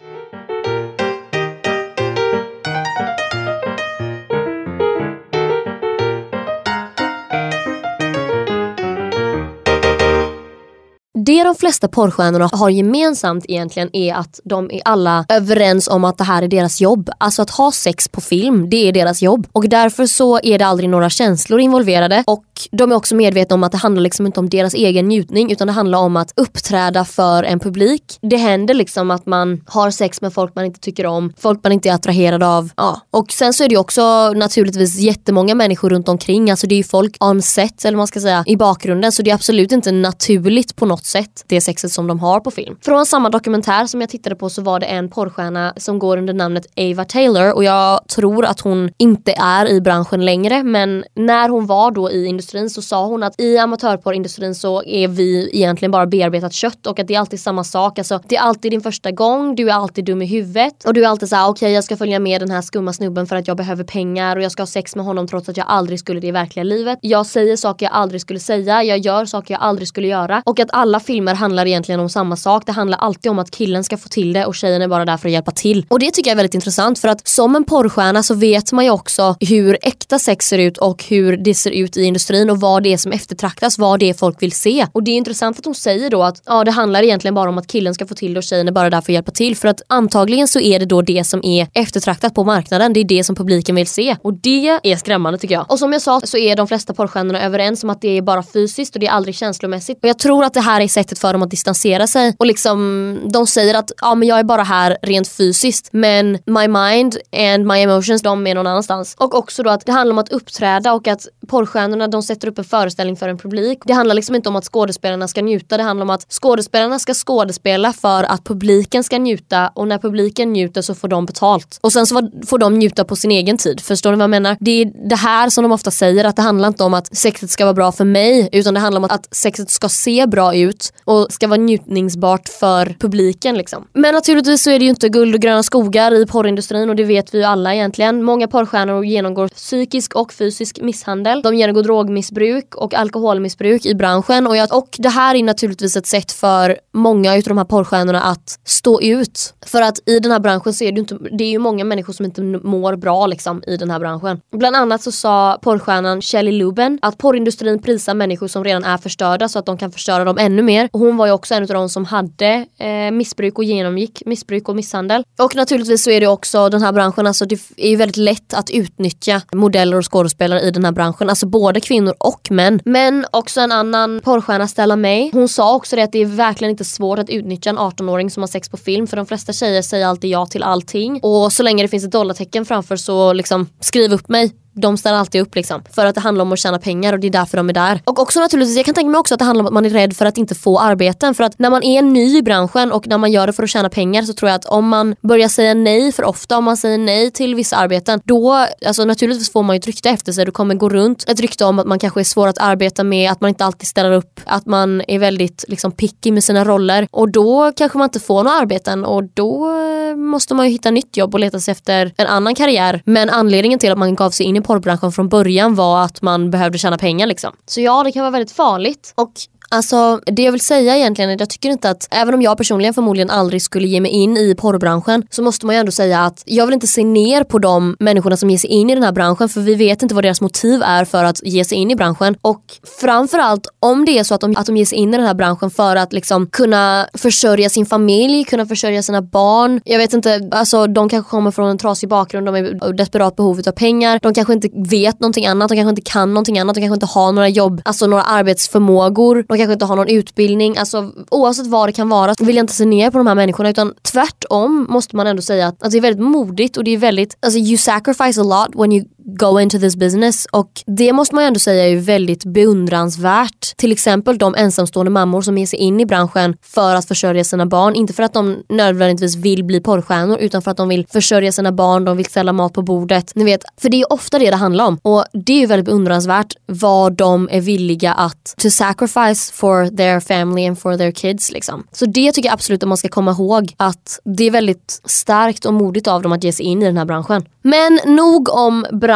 Det 11.27 11.45
de 11.45 11.55
flesta 11.55 11.89
porrstjärnorna 11.89 12.51
har 12.53 12.71
gemensamt 12.71 13.45
egentligen 13.49 13.97
är 13.97 14.15
att 14.15 14.41
de 14.45 14.71
är 14.71 14.81
alla 14.85 15.27
överens 15.29 15.89
om 15.89 16.05
att 16.05 16.19
det 16.19 16.25
här 16.25 16.43
är 16.43 16.49
deras 16.49 16.81
jobb. 16.81 17.11
Alltså 17.19 17.43
att 17.43 17.51
ha 17.51 17.73
sex 17.73 18.09
på 18.09 18.21
film, 18.21 18.71
det 18.71 18.89
är 18.89 18.93
deras 18.93 19.23
jobb. 19.23 19.47
Och 19.53 19.69
därför 19.69 20.07
så 20.07 20.41
är 20.43 20.59
det 20.59 20.67
aldrig 20.67 20.91
några 20.91 21.11
känslor 21.11 21.61
involverade. 21.61 22.25
Och 22.27 22.45
de 22.73 22.93
är 22.93 22.97
också 22.97 23.15
medvetna 23.15 23.55
om 23.55 23.65
att 23.65 23.73
det 23.73 23.79
handlar 23.79 24.03
liksom 24.03 24.27
inte 24.27 24.41
om 24.41 24.49
deras 24.49 24.75
egen 24.75 25.09
njutning 25.09 25.53
utan 25.53 25.67
det 25.67 25.73
handlar 25.73 25.99
om 25.99 26.17
att 26.17 26.33
uppträda 26.37 27.05
för 27.05 27.43
en 27.43 27.61
publik. 27.61 28.19
Det 28.21 28.37
händer 28.37 28.75
liksom 28.75 29.11
att 29.11 29.27
man 29.27 29.65
har 29.67 29.91
sex 29.91 30.21
med 30.21 30.33
folk 30.33 30.55
man 30.55 30.65
inte 30.65 30.81
tycker 30.81 31.07
om, 31.07 31.33
folk 31.39 31.61
man 31.63 31.73
inte 31.73 31.89
är 31.89 31.95
attraherad 31.95 32.43
av. 32.43 32.71
Ja. 32.77 33.01
Och 33.11 33.33
sen 33.33 33.53
så 33.53 33.65
är 33.65 33.69
det 33.69 33.77
också 33.77 34.33
naturligtvis 34.33 34.99
jättemånga 34.99 35.55
människor 35.55 35.91
runt 35.91 36.09
omkring. 36.09 36.51
Alltså 36.51 36.67
det 36.67 36.75
är 36.75 36.77
ju 36.77 36.85
folk 36.85 37.17
on 37.21 37.43
set 37.43 37.85
eller 37.85 37.97
man 37.97 38.07
ska 38.07 38.21
säga 38.21 38.45
i 38.47 38.57
bakgrunden 38.57 39.13
så 39.13 39.23
det 39.23 39.31
är 39.31 39.35
absolut 39.35 39.73
inte 39.73 39.93
naturligt 39.93 40.77
på 40.77 40.87
något 40.87 41.05
sätt 41.05 41.16
sett 41.17 41.45
det 41.47 41.61
sexet 41.61 41.93
som 41.93 42.07
de 42.07 42.21
har 42.21 42.41
på 42.41 42.51
film. 42.51 42.77
Från 42.85 43.07
samma 43.07 43.31
dokumentär 43.31 43.87
som 43.87 44.01
jag 44.01 44.11
tittade 44.11 44.37
på 44.37 44.51
så 44.51 44.63
var 44.63 44.81
det 44.81 44.87
en 44.87 45.09
porrstjärna 45.09 45.73
som 45.77 45.99
går 45.99 46.17
under 46.17 46.35
namnet 46.35 46.67
Ava 46.77 47.05
Taylor 47.05 47.53
och 47.53 47.65
jag 47.65 48.09
tror 48.09 48.45
att 48.45 48.61
hon 48.61 48.91
inte 48.99 49.33
är 49.33 49.71
i 49.71 49.81
branschen 49.81 50.25
längre 50.25 50.63
men 50.63 51.05
när 51.15 51.49
hon 51.49 51.67
var 51.67 51.91
då 51.91 52.11
i 52.11 52.27
industrin 52.27 52.71
så 52.71 52.83
sa 52.83 53.07
hon 53.07 53.23
att 53.23 53.41
i 53.41 53.59
amatörporrindustrin 53.59 54.55
så 54.55 54.83
är 54.85 55.09
vi 55.09 55.51
egentligen 55.53 55.93
bara 55.93 56.07
bearbetat 56.07 56.53
kött 56.53 56.87
och 56.87 56.99
att 56.99 57.09
det 57.09 57.15
är 57.15 57.21
alltid 57.21 57.41
samma 57.41 57.65
sak. 57.65 57.99
Alltså, 57.99 58.21
det 58.29 58.37
är 58.37 58.41
alltid 58.41 58.73
din 58.73 58.81
första 58.81 59.11
gång, 59.11 59.55
du 59.55 59.71
är 59.71 59.75
alltid 59.75 60.05
dum 60.05 60.23
i 60.23 60.27
huvudet 60.27 60.85
och 60.85 60.95
du 60.95 61.05
är 61.05 61.09
alltid 61.09 61.29
såhär 61.29 61.45
okej 61.45 61.51
okay, 61.51 61.73
jag 61.73 61.85
ska 61.85 61.97
följa 61.97 62.19
med 62.19 62.41
den 62.41 62.51
här 62.51 62.63
skumma 62.63 62.93
snubben 62.93 63.27
för 63.27 63.37
att 63.37 63.49
jag 63.49 63.57
behöver 63.57 63.85
pengar 63.85 64.37
och 64.37 64.43
jag 64.43 64.53
ska 64.53 64.63
ha 64.63 64.67
sex 64.67 64.97
med 64.97 65.05
honom 65.05 65.29
trots 65.29 65.49
att 65.49 65.57
jag 65.57 65.67
aldrig 65.69 65.99
skulle 65.99 66.21
det 66.21 66.27
i 66.27 66.31
verkliga 66.31 66.65
livet. 66.65 66.99
Jag 67.03 67.27
säger 67.27 67.57
saker 67.57 67.87
jag 67.87 67.93
aldrig 67.93 68.21
skulle 68.21 68.41
säga, 68.41 68.83
jag 68.83 68.99
gör 68.99 69.25
saker 69.25 69.55
jag 69.55 69.63
aldrig 69.63 69.89
skulle 69.89 70.09
göra 70.09 70.43
och 70.47 70.61
att 70.61 70.69
alla 70.73 71.01
filmer 71.07 71.35
handlar 71.35 71.67
egentligen 71.67 72.01
om 72.01 72.09
samma 72.09 72.37
sak. 72.37 72.67
Det 72.67 72.73
handlar 72.73 72.99
alltid 72.99 73.31
om 73.31 73.39
att 73.39 73.51
killen 73.51 73.85
ska 73.85 73.97
få 73.97 74.09
till 74.09 74.33
det 74.33 74.47
och 74.47 74.55
tjejen 74.55 74.83
är 74.83 74.89
bara 74.89 75.05
där 75.05 75.17
för 75.17 75.29
att 75.29 75.33
hjälpa 75.33 75.51
till. 75.51 75.87
Och 75.89 75.99
det 75.99 76.11
tycker 76.11 76.31
jag 76.31 76.33
är 76.33 76.37
väldigt 76.37 76.55
intressant 76.55 76.99
för 76.99 77.09
att 77.09 77.29
som 77.29 77.57
en 77.57 77.65
porrstjärna 77.65 78.23
så 78.23 78.35
vet 78.35 78.73
man 78.73 78.85
ju 78.85 78.91
också 78.91 79.37
hur 79.41 79.79
äkta 79.83 80.19
sex 80.19 80.49
ser 80.49 80.59
ut 80.59 80.79
och 80.79 81.05
hur 81.05 81.37
det 81.37 81.55
ser 81.55 81.71
ut 81.71 81.97
i 81.97 82.03
industrin 82.03 82.51
och 82.51 82.61
vad 82.61 82.83
det 82.83 82.93
är 82.93 82.97
som 82.97 83.13
eftertraktas, 83.13 83.79
vad 83.79 84.01
det 84.01 84.11
är 84.11 84.15
folk 84.15 84.43
vill 84.43 84.53
se. 84.53 84.87
Och 84.93 85.03
det 85.03 85.11
är 85.11 85.17
intressant 85.17 85.59
att 85.59 85.65
hon 85.65 85.75
säger 85.75 86.11
då 86.11 86.23
att 86.23 86.43
ja, 86.47 86.65
det 86.65 86.71
handlar 86.71 87.03
egentligen 87.03 87.35
bara 87.35 87.49
om 87.49 87.59
att 87.59 87.67
killen 87.67 87.95
ska 87.95 88.07
få 88.07 88.15
till 88.15 88.35
det 88.35 88.39
och 88.39 88.45
tjejen 88.45 88.69
är 88.69 88.73
bara 88.73 88.91
där 88.91 89.01
för 89.01 89.13
att 89.13 89.15
hjälpa 89.15 89.33
till. 89.33 89.57
För 89.57 89.69
att 89.69 89.83
antagligen 89.87 90.49
så 90.49 90.61
är 90.61 90.79
det 90.79 90.87
då 90.87 91.03
det 91.03 91.25
som 91.25 91.45
är 91.45 91.69
eftertraktat 91.75 92.35
på 92.35 92.45
marknaden. 92.45 92.93
Det 92.93 93.01
är 93.01 93.05
det 93.05 93.25
som 93.25 93.37
publiken 93.37 93.75
vill 93.75 93.87
se. 93.87 94.17
Och 94.23 94.35
det 94.35 94.81
är 94.83 94.97
skrämmande 94.97 95.39
tycker 95.39 95.55
jag. 95.55 95.71
Och 95.71 95.79
som 95.79 95.93
jag 95.93 96.03
sa 96.03 96.21
så 96.25 96.39
är 96.39 96.57
de 96.57 96.69
flesta 96.69 96.95
porrstjärnorna 96.95 97.43
överens 97.43 97.85
om 97.85 97.91
att 97.91 98.01
det 98.01 98.19
är 98.19 98.23
bara 98.23 98.43
fysiskt 98.43 98.95
och 98.95 99.01
det 99.01 99.07
är 99.07 99.11
aldrig 99.11 99.35
känslomässigt. 99.35 99.99
Och 100.03 100.09
jag 100.09 100.19
tror 100.19 100.45
att 100.45 100.55
det 100.55 100.61
här 100.61 100.81
är 100.81 100.89
sättet 100.97 101.19
för 101.19 101.33
dem 101.33 101.43
att 101.43 101.51
distansera 101.51 102.07
sig. 102.07 102.35
Och 102.39 102.47
liksom, 102.47 103.19
de 103.33 103.47
säger 103.47 103.75
att 103.75 103.93
ja, 104.01 104.15
men 104.15 104.29
jag 104.29 104.39
är 104.39 104.45
bara 104.45 104.63
här 104.63 104.97
rent 105.03 105.29
fysiskt 105.29 105.89
men 105.93 106.39
my 106.47 106.69
mind 106.69 107.17
and 107.33 107.67
my 107.67 107.79
emotions 107.83 108.23
de 108.23 108.47
är 108.47 108.55
någon 108.55 108.67
annanstans. 108.67 109.15
Och 109.19 109.35
också 109.35 109.63
då 109.63 109.71
att 109.71 109.87
det 109.87 109.93
handlar 109.93 110.13
om 110.13 110.19
att 110.19 110.29
uppträda 110.29 110.93
och 110.93 111.09
att 111.09 111.29
porrstjärnorna 111.49 112.09
de 112.09 112.23
sätter 112.23 112.49
upp 112.49 112.59
en 112.59 112.65
föreställning 112.65 113.17
för 113.17 113.29
en 113.29 113.39
publik. 113.39 113.79
Det 113.85 113.93
handlar 113.93 114.15
liksom 114.15 114.35
inte 114.35 114.49
om 114.49 114.57
att 114.57 114.65
skådespelarna 114.65 115.29
ska 115.29 115.43
njuta, 115.43 115.77
det 115.77 115.83
handlar 115.83 116.05
om 116.05 116.11
att 116.11 116.27
skådespelarna 116.33 116.99
ska 116.99 117.15
skådespela 117.15 117.93
för 117.93 118.25
att 118.25 118.45
publiken 118.45 119.05
ska 119.05 119.19
njuta 119.19 119.69
och 119.75 119.89
när 119.89 119.99
publiken 119.99 120.53
njuter 120.53 120.83
så 120.83 120.95
får 120.95 121.09
de 121.09 121.27
betalt. 121.27 121.79
Och 121.83 121.93
sen 121.93 122.07
så 122.07 122.31
får 122.47 122.59
de 122.59 122.75
njuta 122.75 123.05
på 123.05 123.17
sin 123.17 123.31
egen 123.31 123.59
tid. 123.59 123.81
Förstår 123.81 124.11
ni 124.11 124.17
vad 124.17 124.23
jag 124.23 124.31
menar? 124.31 124.57
Det 124.61 124.71
är 124.83 125.09
det 125.09 125.17
här 125.17 125.51
som 125.51 125.63
de 125.63 125.73
ofta 125.73 125.91
säger 125.91 126.25
att 126.25 126.37
det 126.37 126.43
handlar 126.43 126.69
inte 126.69 126.85
om 126.85 126.95
att 126.95 127.17
sexet 127.17 127.51
ska 127.51 127.65
vara 127.65 127.75
bra 127.75 127.93
för 127.93 128.05
mig 128.05 128.49
utan 128.53 128.75
det 128.75 128.81
handlar 128.81 129.01
om 129.01 129.05
att 129.05 129.35
sexet 129.35 129.71
ska 129.71 129.89
se 129.89 130.27
bra 130.27 130.55
ut 130.55 130.86
och 131.05 131.27
ska 131.31 131.49
vara 131.49 131.61
njutningsbart 131.61 132.49
för 132.49 132.97
publiken. 132.99 133.59
Liksom. 133.59 133.89
Men 133.93 134.15
naturligtvis 134.15 134.63
så 134.63 134.71
är 134.71 134.79
det 134.79 134.85
ju 134.85 134.91
inte 134.91 135.09
guld 135.09 135.35
och 135.35 135.41
gröna 135.41 135.63
skogar 135.63 136.15
i 136.15 136.27
porrindustrin 136.27 136.91
och 136.91 136.97
det 136.97 137.05
vet 137.05 137.35
vi 137.35 137.39
ju 137.39 137.45
alla 137.45 137.75
egentligen. 137.75 138.23
Många 138.23 138.49
porrstjärnor 138.49 139.05
genomgår 139.05 139.49
psykisk 139.49 140.15
och 140.15 140.33
fysisk 140.33 140.81
misshandel. 140.81 141.43
De 141.43 141.55
genomgår 141.55 141.83
drogmissbruk 141.83 142.75
och 142.75 142.95
alkoholmissbruk 142.95 143.87
i 143.87 143.95
branschen 143.95 144.47
och, 144.47 144.57
jag, 144.57 144.75
och 144.77 144.97
det 144.99 145.09
här 145.09 145.35
är 145.35 145.43
naturligtvis 145.43 145.97
ett 145.97 146.07
sätt 146.07 146.33
för 146.33 146.79
många 146.93 147.37
utav 147.37 147.49
de 147.49 147.59
här 147.59 147.65
porrstjärnorna 147.65 148.21
att 148.21 148.59
stå 148.65 149.01
ut. 149.01 149.55
För 149.67 149.83
att 149.83 150.09
i 150.09 150.19
den 150.19 150.33
här 150.33 150.41
branschen 150.41 150.73
så 150.73 150.85
är 150.85 150.93
det 150.93 150.97
ju, 150.97 151.01
inte, 151.01 151.19
det 151.39 151.45
är 151.45 151.51
ju 151.51 151.59
många 151.59 151.85
människor 151.85 152.13
som 152.13 152.25
inte 152.25 152.43
mår 152.43 152.97
bra 152.97 153.27
liksom, 153.27 153.63
i 153.67 153.77
den 153.77 153.91
här 153.91 153.99
branschen. 153.99 154.41
Bland 154.53 154.77
annat 154.77 155.03
så 155.03 155.13
sa 155.13 155.59
porrstjärnan 155.63 156.23
Shelly 156.23 156.53
Luben 156.53 156.99
att 157.03 157.19
porrindustrin 157.19 157.83
prisar 157.83 158.15
människor 158.15 158.49
som 158.49 158.65
redan 158.65 158.85
är 158.85 158.97
förstörda 158.97 159.49
så 159.49 159.59
att 159.59 159.67
de 159.67 159.79
kan 159.79 159.93
förstöra 159.93 160.25
dem 160.25 160.39
ännu 160.39 160.63
mer. 160.67 160.89
Hon 160.93 161.17
var 161.17 161.27
ju 161.27 161.33
också 161.33 161.55
en 161.55 161.63
av 161.63 161.69
de 161.69 161.89
som 161.89 162.05
hade 162.05 162.67
eh, 162.79 163.11
missbruk 163.13 163.59
och 163.59 163.65
genomgick 163.65 164.23
missbruk 164.27 164.69
och 164.69 164.77
misshandel. 164.77 165.25
Och 165.39 165.57
naturligtvis 165.57 166.05
så 166.05 166.11
är 166.11 166.21
det 166.21 166.27
också 166.27 166.69
den 166.69 166.83
här 166.83 166.93
branschen, 166.93 167.27
alltså 167.27 167.47
det 167.47 167.61
är 167.77 167.91
ju 167.91 167.97
väldigt 167.97 168.17
lätt 168.17 168.55
att 168.55 168.71
utnyttja 168.71 169.43
modeller 169.53 169.97
och 169.97 170.13
skådespelare 170.13 170.61
i 170.61 170.71
den 170.71 170.85
här 170.85 170.93
branschen. 170.93 171.29
Alltså 171.31 171.47
både 171.47 171.81
kvinnor 171.81 172.15
och 172.19 172.51
män. 172.51 172.81
Men 172.85 173.27
också 173.31 173.61
en 173.61 173.73
annan 173.73 174.21
porrstjärna, 174.25 174.69
Stella 174.69 174.97
May, 174.97 175.31
hon 175.33 175.49
sa 175.49 175.75
också 175.75 175.97
det 175.97 176.03
att 176.03 176.13
det 176.13 176.19
är 176.19 176.27
verkligen 176.27 176.71
inte 176.71 176.85
svårt 176.85 177.19
att 177.19 177.31
utnyttja 177.31 177.71
en 177.71 177.79
18-åring 177.79 178.31
som 178.31 178.43
har 178.43 178.49
sex 178.49 178.69
på 178.69 178.77
film 178.77 179.07
för 179.07 179.17
de 179.17 179.27
flesta 179.27 179.53
tjejer 179.53 179.83
säger 179.83 180.07
alltid 180.07 180.31
ja 180.31 180.47
till 180.47 180.63
allting. 180.63 181.21
Och 181.23 181.53
så 181.53 181.63
länge 181.63 181.83
det 181.83 181.89
finns 181.89 182.05
ett 182.05 182.13
dollartecken 182.13 182.65
framför 182.65 182.97
så 182.97 183.33
liksom 183.33 183.69
skriv 183.81 184.13
upp 184.13 184.29
mig 184.29 184.53
de 184.77 184.97
ställer 184.97 185.19
alltid 185.19 185.41
upp 185.41 185.55
liksom. 185.55 185.83
För 185.95 186.07
att 186.07 186.15
det 186.15 186.21
handlar 186.21 186.43
om 186.43 186.53
att 186.53 186.59
tjäna 186.59 186.79
pengar 186.79 187.13
och 187.13 187.21
det 187.21 187.27
är 187.27 187.31
därför 187.31 187.57
de 187.57 187.69
är 187.69 187.73
där. 187.73 188.01
Och 188.05 188.19
också 188.19 188.41
naturligtvis, 188.41 188.77
jag 188.77 188.87
kan 188.87 188.95
tänka 188.95 189.11
mig 189.11 189.19
också 189.19 189.35
att 189.35 189.39
det 189.39 189.45
handlar 189.45 189.63
om 189.63 189.67
att 189.67 189.73
man 189.73 189.85
är 189.85 189.91
rädd 189.91 190.17
för 190.17 190.27
att 190.27 190.39
inte 190.39 190.55
få 190.55 190.79
arbeten. 190.79 191.35
För 191.35 191.45
att 191.45 191.59
när 191.59 191.71
man 191.71 191.83
är 191.83 192.03
ny 192.03 192.39
i 192.39 192.43
branschen 192.43 192.93
och 192.93 193.07
när 193.09 193.19
man 193.19 193.33
gör 193.33 193.47
det 193.47 193.53
för 193.53 193.63
att 193.63 193.71
tjäna 193.71 193.89
pengar 193.89 194.23
så 194.23 194.33
tror 194.33 194.49
jag 194.49 194.57
att 194.57 194.65
om 194.65 194.89
man 194.89 195.17
börjar 195.23 195.49
säga 195.49 195.75
nej 195.75 196.13
för 196.13 196.25
ofta, 196.25 196.59
om 196.59 196.65
man 196.65 196.77
säger 196.77 196.99
nej 196.99 197.31
till 197.31 197.55
vissa 197.55 197.77
arbeten, 197.77 198.21
då, 198.25 198.67
alltså 198.87 199.05
naturligtvis 199.05 199.53
får 199.53 199.63
man 199.63 199.77
ju 199.77 199.79
ett 199.79 199.87
rykte 199.87 200.11
efter 200.11 200.33
sig. 200.33 200.45
Det 200.45 200.51
kommer 200.51 200.75
gå 200.75 200.89
runt 200.89 201.25
ett 201.29 201.41
rykte 201.41 201.65
om 201.65 201.79
att 201.79 201.87
man 201.87 201.99
kanske 201.99 202.21
är 202.21 202.25
svår 202.25 202.49
att 202.49 202.59
arbeta 202.59 203.05
med, 203.05 203.31
att 203.33 203.41
man 203.41 203.49
inte 203.49 203.65
alltid 203.65 203.89
ställer 203.89 204.13
upp, 204.13 204.41
att 204.45 204.67
man 204.67 205.03
är 205.09 205.19
väldigt 205.19 205.65
liksom 205.69 205.93
picky 205.93 206.33
med 206.33 206.45
sina 206.45 206.65
roller. 206.65 207.09
Och 207.11 207.29
då 207.29 207.73
kanske 207.77 207.99
man 207.99 208.05
inte 208.05 208.21
får 208.21 208.45
några 208.45 208.59
arbeten 208.59 209.05
och 209.05 209.25
då 209.35 209.71
eh, 209.71 210.17
måste 210.17 210.55
man 210.55 210.67
ju 210.67 210.73
hitta 210.73 210.91
nytt 210.91 211.17
jobb 211.17 211.35
och 211.35 211.41
leta 211.41 211.61
sig 211.61 211.73
efter 211.73 212.13
en 212.17 212.27
annan 212.27 212.55
karriär. 212.55 213.03
Men 213.05 213.31
anledningen 213.31 213.79
till 213.79 213.93
att 213.93 213.99
man 213.99 214.15
gav 214.15 214.31
sig 214.31 214.47
in 214.47 214.57
i 214.57 214.61
porrbranschen 214.67 215.13
från 215.13 215.29
början 215.29 215.75
var 215.75 216.05
att 216.05 216.23
man 216.23 216.51
behövde 216.51 216.79
tjäna 216.79 216.99
pengar 216.99 217.27
liksom. 217.27 217.53
Så 217.67 217.81
ja, 217.81 218.03
det 218.03 218.13
kan 218.13 218.23
vara 218.23 218.31
väldigt 218.31 218.53
farligt. 218.53 219.13
Och 219.15 219.33
Alltså 219.69 220.21
det 220.27 220.43
jag 220.43 220.53
vill 220.53 220.61
säga 220.61 220.97
egentligen 220.97 221.31
är 221.31 221.35
att 221.35 221.41
jag 221.41 221.51
tycker 221.51 221.69
inte 221.69 221.91
att, 221.91 222.09
även 222.11 222.35
om 222.35 222.43
jag 222.43 222.57
personligen 222.59 222.95
förmodligen 222.95 223.31
aldrig 223.31 223.63
skulle 223.63 223.89
ge 223.89 224.01
mig 224.01 224.11
in 224.11 224.37
i 224.37 224.55
porrbranschen 224.55 225.27
så 225.31 225.43
måste 225.43 225.67
man 225.67 225.75
ju 225.75 225.79
ändå 225.79 225.93
säga 225.93 226.21
att 226.21 226.43
jag 226.45 226.67
vill 226.67 226.75
inte 226.75 226.87
se 226.87 227.05
ner 227.05 227.45
på 227.45 227.59
de 227.59 227.97
människorna 228.01 228.37
som 228.37 228.51
ger 228.51 228.59
sig 228.59 228.71
in 228.71 228.91
i 228.91 228.95
den 228.95 229.03
här 229.05 229.13
branschen 229.13 229.49
för 229.49 229.61
vi 229.61 229.75
vet 229.75 230.03
inte 230.03 230.15
vad 230.15 230.25
deras 230.25 230.41
motiv 230.41 230.83
är 230.83 231.05
för 231.05 231.25
att 231.25 231.41
ge 231.43 231.65
sig 231.65 231.79
in 231.79 231.91
i 231.91 231.97
branschen. 231.97 232.37
Och 232.43 232.63
framförallt 233.01 233.67
om 233.81 234.05
det 234.05 234.19
är 234.19 234.25
så 234.25 234.35
att 234.35 234.41
de, 234.41 234.55
att 234.57 234.67
de 234.67 234.77
ger 234.77 234.85
sig 234.85 234.99
in 234.99 235.15
i 235.15 235.17
den 235.17 235.27
här 235.27 235.35
branschen 235.35 235.71
för 235.71 235.97
att 235.97 236.13
liksom 236.13 236.47
kunna 236.47 237.07
försörja 237.15 237.69
sin 237.69 237.87
familj, 237.87 238.45
kunna 238.45 238.67
försörja 238.67 239.03
sina 239.03 239.23
barn. 239.23 239.81
Jag 239.85 239.99
vet 239.99 240.13
inte, 240.13 240.49
alltså 240.53 240.87
de 240.87 241.09
kanske 241.09 241.31
kommer 241.31 241.51
från 241.51 241.71
en 241.71 241.79
trasig 241.79 242.09
bakgrund, 242.09 242.47
de 242.47 242.55
är 242.55 242.91
i 242.91 242.93
desperat 242.93 243.37
behov 243.37 243.61
av 243.67 243.73
pengar, 243.73 244.19
de 244.23 244.35
kanske 244.35 244.53
inte 244.53 244.69
vet 244.75 245.21
någonting 245.21 245.47
annat, 245.47 245.69
de 245.69 245.75
kanske 245.75 245.91
inte 245.91 246.03
kan 246.03 246.35
någonting 246.35 246.59
annat, 246.59 246.75
de 246.75 246.81
kanske 246.81 246.95
inte 246.95 247.07
har 247.07 247.33
några 247.33 247.49
jobb, 247.49 247.83
alltså 247.85 248.07
några 248.07 248.23
arbetsförmågor, 248.23 249.45
de 249.57 249.59
kanske 249.59 249.73
inte 249.73 249.85
har 249.85 249.97
någon 249.97 250.09
utbildning. 250.09 250.77
Alltså 250.77 251.13
oavsett 251.31 251.67
vad 251.67 251.89
det 251.89 251.93
kan 251.93 252.09
vara 252.09 252.35
vill 252.41 252.57
jag 252.57 252.63
inte 252.63 252.73
se 252.73 252.85
ner 252.85 253.11
på 253.11 253.19
de 253.19 253.27
här 253.27 253.35
människorna 253.35 253.71
utan 253.71 253.95
tvärtom 254.03 254.87
måste 254.89 255.17
man 255.17 255.27
ändå 255.27 255.43
säga 255.43 255.67
att, 255.67 255.83
att 255.83 255.91
det 255.91 255.99
är 255.99 256.01
väldigt 256.01 256.25
modigt 256.25 256.77
och 256.77 256.85
det 256.85 256.91
är 256.91 256.99
väldigt, 256.99 257.37
alltså 257.41 257.59
you 257.59 257.77
sacrifice 257.77 258.41
a 258.41 258.45
lot 258.45 258.81
when 258.81 258.93
you 258.93 259.05
go 259.27 259.61
into 259.61 259.79
this 259.79 259.97
business 259.97 260.47
och 260.53 260.71
det 260.87 261.13
måste 261.13 261.35
man 261.35 261.45
ju 261.45 261.49
ändå 261.49 261.61
säga 261.61 261.89
är 261.89 261.97
väldigt 261.97 262.45
beundransvärt. 262.45 263.77
Till 263.77 263.93
exempel 263.93 264.39
de 264.39 264.55
ensamstående 264.55 265.11
mammor 265.11 265.43
som 265.43 265.59
ger 265.59 265.67
sig 265.67 265.79
in 265.79 266.01
i 266.01 266.07
branschen 266.07 266.57
för 266.63 266.95
att 266.95 267.09
försörja 267.09 267.45
sina 267.45 267.67
barn. 267.67 267.95
Inte 267.95 268.13
för 268.13 268.23
att 268.23 268.33
de 268.33 268.57
nödvändigtvis 268.69 269.37
vill 269.37 269.65
bli 269.65 269.81
porrstjärnor 269.81 270.39
utan 270.39 270.63
för 270.63 270.71
att 270.71 270.77
de 270.77 270.89
vill 270.89 271.07
försörja 271.07 271.53
sina 271.53 271.73
barn, 271.73 272.05
de 272.05 272.17
vill 272.17 272.27
ställa 272.27 272.53
mat 272.53 272.73
på 272.73 272.83
bordet. 272.83 273.33
Ni 273.35 273.45
vet, 273.45 273.65
för 273.81 273.89
det 273.89 274.01
är 274.01 274.13
ofta 274.13 274.39
det 274.39 274.51
det 274.51 274.57
handlar 274.57 274.87
om 274.87 274.99
och 275.03 275.25
det 275.33 275.53
är 275.53 275.61
ju 275.61 275.67
väldigt 275.67 275.87
beundransvärt 275.87 276.55
vad 276.67 277.13
de 277.13 277.49
är 277.53 277.61
villiga 277.61 278.13
att 278.13 278.55
to 278.57 278.71
sacrifice 278.71 279.53
for 279.53 279.97
their 279.97 280.21
family 280.21 280.67
and 280.67 280.79
for 280.79 280.97
their 280.97 281.13
kids 281.13 281.53
liksom. 281.53 281.87
Så 281.93 282.07
det 282.07 282.33
tycker 282.33 282.49
jag 282.49 282.55
absolut 282.55 282.83
att 282.83 282.89
man 282.89 282.97
ska 282.97 283.09
komma 283.09 283.31
ihåg 283.31 283.75
att 283.77 284.21
det 284.25 284.45
är 284.45 284.51
väldigt 284.51 285.01
starkt 285.05 285.65
och 285.65 285.75
modigt 285.75 286.09
av 286.09 286.23
dem 286.23 286.33
att 286.33 286.45
ge 286.45 286.53
sig 286.53 286.67
in 286.67 286.83
i 286.83 286.87
den 286.87 286.97
här 286.97 287.05
branschen. 287.05 287.45
Men 287.63 288.01
nog 288.05 288.49
om 288.49 288.87
branschen 288.93 289.16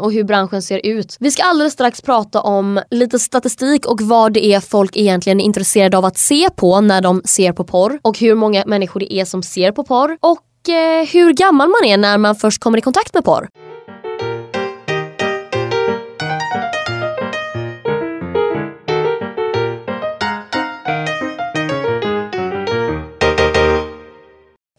och 0.00 0.12
hur 0.12 0.24
branschen 0.24 0.62
ser 0.62 0.80
ut. 0.86 1.16
Vi 1.20 1.30
ska 1.30 1.42
alldeles 1.42 1.72
strax 1.72 2.02
prata 2.02 2.40
om 2.40 2.80
lite 2.90 3.18
statistik 3.18 3.86
och 3.86 4.00
vad 4.00 4.32
det 4.32 4.46
är 4.46 4.60
folk 4.60 4.96
egentligen 4.96 5.40
är 5.40 5.44
intresserade 5.44 5.98
av 5.98 6.04
att 6.04 6.18
se 6.18 6.48
på 6.56 6.80
när 6.80 7.00
de 7.00 7.22
ser 7.24 7.52
på 7.52 7.64
porr 7.64 7.98
och 8.02 8.18
hur 8.18 8.34
många 8.34 8.64
människor 8.66 9.00
det 9.00 9.14
är 9.14 9.24
som 9.24 9.42
ser 9.42 9.72
på 9.72 9.84
porr 9.84 10.18
och 10.20 10.68
eh, 10.68 11.06
hur 11.12 11.32
gammal 11.32 11.68
man 11.68 11.90
är 11.90 11.96
när 11.96 12.18
man 12.18 12.36
först 12.36 12.60
kommer 12.60 12.78
i 12.78 12.80
kontakt 12.80 13.14
med 13.14 13.24
porr. 13.24 13.48